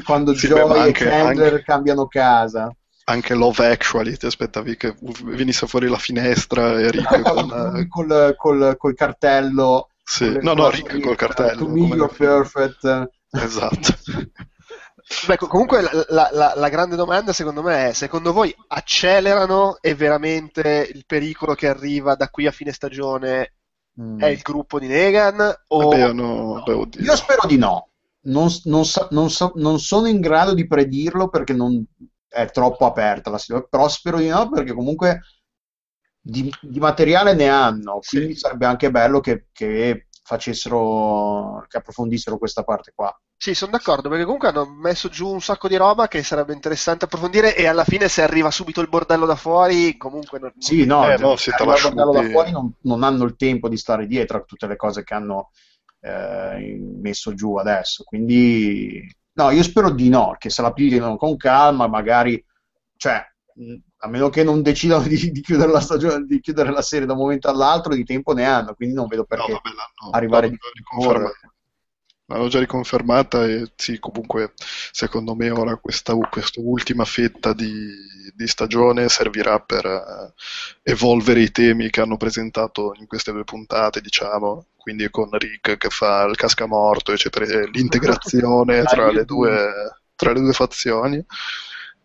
quando 0.06 0.36
Sì, 0.36 0.46
Joey 0.48 0.62
beh, 0.62 0.68
ma 0.68 0.76
e 0.76 0.80
anche- 0.88 1.06
Chandler 1.10 1.52
anche- 1.54 1.64
cambiano 1.64 2.08
casa. 2.08 2.72
Anche 3.06 3.34
Love 3.34 3.66
Actually, 3.66 4.16
ti 4.16 4.28
aspettavi 4.28 4.78
che 4.78 4.96
venisse 5.24 5.66
fuori 5.66 5.88
la 5.88 5.98
finestra 5.98 6.80
e 6.80 6.92
Rick 6.92 7.22
con... 7.34 7.88
Col, 7.90 8.36
col- 8.38 8.76
col 8.78 8.94
cartello. 8.94 9.90
Sì. 10.10 10.40
No, 10.42 10.54
no, 10.54 10.70
Rick 10.72 11.00
col 11.02 11.16
cartello. 11.16 11.58
To 11.66 11.68
me 11.70 11.82
come- 11.82 11.96
you're 11.96 12.14
perfect. 12.16 13.10
Esatto. 13.30 13.94
Beh, 15.28 15.38
co- 15.38 15.48
comunque 15.48 15.82
la, 15.82 15.90
la- 16.10 16.30
la- 16.32 16.54
la 16.56 16.70
grande 16.70 16.96
domanda 16.96 17.32
secondo 17.34 17.62
me 17.64 17.90
è, 17.90 17.94
secondo 17.94 18.32
voi 18.34 18.54
accelerano 18.68 19.78
e 19.82 19.96
veramente 19.96 20.88
il 20.94 21.04
pericolo 21.06 21.54
che 21.56 21.68
arriva 21.68 22.16
da 22.16 22.30
qui 22.30 22.46
a 22.48 22.52
fine 22.52 22.72
stagione 22.72 23.54
Mm. 24.00 24.18
è 24.22 24.28
il 24.28 24.40
gruppo 24.40 24.80
di 24.80 24.88
Negan? 24.88 25.42
O... 25.68 25.90
Vabbè, 25.90 26.14
no, 26.14 26.64
beh, 26.66 26.72
oddio. 26.72 27.02
Io 27.02 27.16
spero 27.18 27.46
di 27.46 27.58
no. 27.58 27.90
Non, 28.22 28.48
non 28.66 28.86
sa- 28.86 29.08
non 29.12 29.30
sa- 29.30 29.52
non 29.56 29.78
sono 29.80 30.08
in 30.08 30.22
grado 30.22 30.54
di 30.54 30.66
predirlo 30.68 31.28
perché 31.28 31.52
non 31.54 31.84
è 32.30 32.50
troppo 32.50 32.86
aperta 32.86 33.30
la 33.30 33.38
situazione, 33.38 33.68
però 33.70 33.90
spero 33.90 34.18
di 34.20 34.28
no 34.30 34.48
perché 34.50 34.74
comunque 34.74 35.20
di, 36.30 36.54
di 36.62 36.80
materiale 36.80 37.34
ne 37.34 37.50
hanno, 37.50 38.00
Sì. 38.02 38.18
quindi 38.18 38.36
sarebbe 38.36 38.66
anche 38.66 38.92
bello 38.92 39.20
che, 39.20 39.48
che 39.52 40.08
facessero, 40.24 41.66
che 41.68 41.78
approfondissero 41.78 42.38
questa 42.38 42.64
parte 42.64 42.92
qua. 42.96 43.14
Sì, 43.42 43.54
sono 43.56 43.72
d'accordo, 43.72 44.10
perché 44.10 44.26
comunque 44.26 44.50
hanno 44.50 44.66
messo 44.66 45.08
giù 45.08 45.30
un 45.30 45.40
sacco 45.42 45.70
di 45.70 45.78
roba 45.78 46.10
che 46.10 46.22
sarebbe 46.24 46.54
interessante 46.54 47.06
approfondire 47.06 47.56
e 47.56 47.68
alla 47.68 47.86
fine 47.86 48.10
se 48.10 48.22
arriva 48.22 48.52
subito 48.52 48.82
il 48.82 48.90
bordello 48.90 49.26
da 49.26 49.36
fuori, 49.38 49.96
comunque... 49.96 50.40
non- 50.40 50.52
Sì, 50.58 50.86
no, 50.86 51.10
Eh, 51.10 51.18
no, 51.18 51.38
si 51.38 51.50
te 51.50 51.56
arriva 51.56 51.76
il 51.78 51.82
bordello 51.82 52.12
da 52.12 52.24
fuori 52.30 52.52
non, 52.52 52.74
non 52.82 53.04
hanno 53.04 53.24
il 53.24 53.38
tempo 53.38 53.70
di 53.70 53.78
stare 53.78 54.08
dietro 54.08 54.38
a 54.38 54.42
tutte 54.42 54.68
le 54.68 54.76
cose 54.76 55.04
che 55.06 55.14
hanno 55.14 55.52
eh, 56.02 56.78
messo 57.02 57.34
giù 57.34 57.56
adesso. 57.56 58.04
Quindi, 58.04 59.02
no, 59.34 59.52
io 59.52 59.64
spero 59.64 59.90
di 59.92 60.10
no, 60.10 60.36
che 60.38 60.50
se 60.50 60.62
la 60.62 60.74
pigliano 60.74 61.16
con 61.16 61.38
calma, 61.38 61.88
magari, 61.88 62.44
cioè, 62.98 63.26
a 63.98 64.08
meno 64.08 64.30
che 64.30 64.44
non 64.44 64.62
decidano 64.62 65.04
di, 65.04 65.32
di 65.32 65.42
chiudere 65.42 65.72
la 65.72 65.82
stagione, 65.82 66.26
di 66.26 66.40
chiudere 66.40 66.72
la 66.72 66.82
serie 66.82 67.06
da 67.06 67.14
un 67.14 67.20
momento 67.20 67.50
all'altro, 67.50 67.94
di 67.94 68.04
tempo 68.06 68.34
ne 68.34 68.46
hanno, 68.46 68.74
quindi 68.74 68.96
non 68.96 69.08
vedo 69.08 69.22
No, 69.22 69.28
perché 69.28 69.52
vabbè, 69.52 69.70
l'hanno- 69.70 70.12
arrivare 70.12 70.48
l'hanno 70.48 70.58
di 70.58 70.62
già 70.62 70.72
riconfermata. 70.74 71.54
L'hanno 72.26 72.48
già 72.48 72.60
riconfermata 72.60 73.46
e 73.46 73.72
sì, 73.76 73.98
comunque 74.00 74.54
secondo 74.92 75.36
me 75.36 75.50
ora 75.50 75.78
questa, 75.78 76.16
questa 76.16 76.62
ultima 76.62 77.04
fetta 77.04 77.54
di, 77.54 77.92
di 78.36 78.48
stagione 78.48 79.10
servirà 79.10 79.60
per 79.60 79.86
eh, 79.86 80.34
evolvere 80.84 81.42
i 81.42 81.52
temi 81.52 81.90
che 81.90 82.02
hanno 82.02 82.18
presentato 82.18 82.94
in 83.00 83.08
queste 83.08 83.32
due 83.32 83.44
puntate, 83.44 84.00
diciamo, 84.00 84.68
quindi 84.78 85.10
con 85.10 85.30
Rick 85.32 85.78
che 85.78 85.90
fa 85.90 86.24
il 86.26 86.36
cascamorto, 86.36 87.12
eccetera, 87.12 87.46
l'integrazione 87.66 88.84
tra 88.86 89.12
le 89.12 89.26
due, 89.26 89.72
tra 90.16 90.32
le 90.32 90.40
due 90.40 90.54
fazioni. 90.54 91.26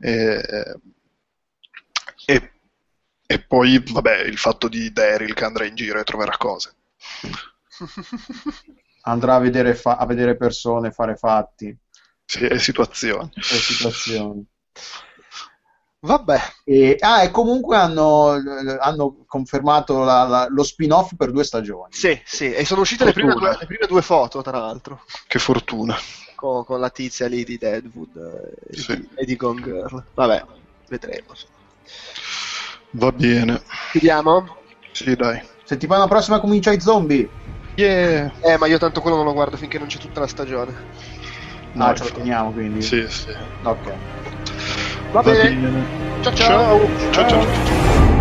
E, 0.01 0.43
e, 2.27 2.53
e 3.27 3.41
poi, 3.43 3.83
vabbè, 3.85 4.21
il 4.23 4.39
fatto 4.39 4.69
di 4.69 4.93
Daryl 4.93 5.35
che 5.35 5.45
andrà 5.45 5.65
in 5.67 5.75
giro 5.75 6.01
e 6.01 6.05
troverà 6.05 6.37
cose. 6.37 6.75
andrà 9.03 9.35
a 9.37 9.39
vedere, 9.39 9.75
fa- 9.75 9.97
a 9.97 10.07
vedere 10.07 10.37
persone, 10.37 10.91
fare 10.91 11.17
fatti 11.17 11.77
Sì, 12.27 12.45
e 12.47 12.59
situazioni. 12.59 13.31
e 13.35 13.61
situazioni. 13.61 14.47
Vabbè, 16.01 16.39
E, 16.65 16.97
ah, 17.01 17.23
e 17.23 17.31
comunque 17.31 17.77
hanno, 17.77 18.29
hanno 18.79 19.25
confermato 19.27 20.05
la- 20.05 20.25
la- 20.25 20.47
lo 20.51 20.63
spin-off 20.63 21.15
per 21.17 21.31
due 21.33 21.45
stagioni. 21.45 21.93
sì, 21.93 22.21
sì, 22.25 22.53
e 22.53 22.65
sono 22.67 22.83
uscite 22.83 23.05
le 23.05 23.13
prime, 23.13 23.33
due, 23.35 23.57
le 23.59 23.67
prime 23.67 23.87
due 23.87 24.03
foto, 24.03 24.43
tra 24.43 24.59
l'altro. 24.59 25.03
Che 25.27 25.39
fortuna. 25.39 25.97
con, 26.35 26.65
con 26.65 26.81
la 26.81 26.91
tizia 26.91 27.27
lì 27.29 27.45
di 27.45 27.57
Deadwood 27.57 28.17
eh, 28.17 28.77
Sì. 28.77 28.93
e 29.15 29.25
di 29.25 29.37
Gone 29.37 29.61
Girl. 29.63 30.07
Vabbè, 30.15 30.45
vedremo. 30.89 31.33
Va 32.91 33.11
bene. 33.13 33.63
Chiudiamo? 33.91 34.57
Sì, 34.93 35.15
dai. 35.17 35.43
Settimana 35.65 36.07
prossima 36.07 36.41
comincia 36.41 36.73
i 36.73 36.81
zombie. 36.81 37.29
Yeah. 37.77 38.33
Eh, 38.41 38.57
ma 38.59 38.67
io 38.67 38.79
tanto 38.79 39.01
quello 39.01 39.17
non 39.17 39.25
lo 39.25 39.33
guardo 39.33 39.57
finché 39.57 39.79
non 39.79 39.89
c'è 39.89 39.99
tutta 39.99 40.21
la 40.21 40.29
stagione. 40.29 40.73
No, 41.73 41.87
No, 41.87 41.95
ce 41.95 42.05
lo 42.05 42.11
teniamo 42.11 42.53
quindi. 42.53 42.83
Sì, 42.83 43.05
sì. 43.09 43.35
Ok. 43.63 43.95
Va, 45.11 45.23
bene. 45.23 45.87
Ciao 46.23 46.35
ciao. 46.35 46.79
ciao, 47.11 47.29
ciao. 47.29 47.43
ciao. 47.43 48.14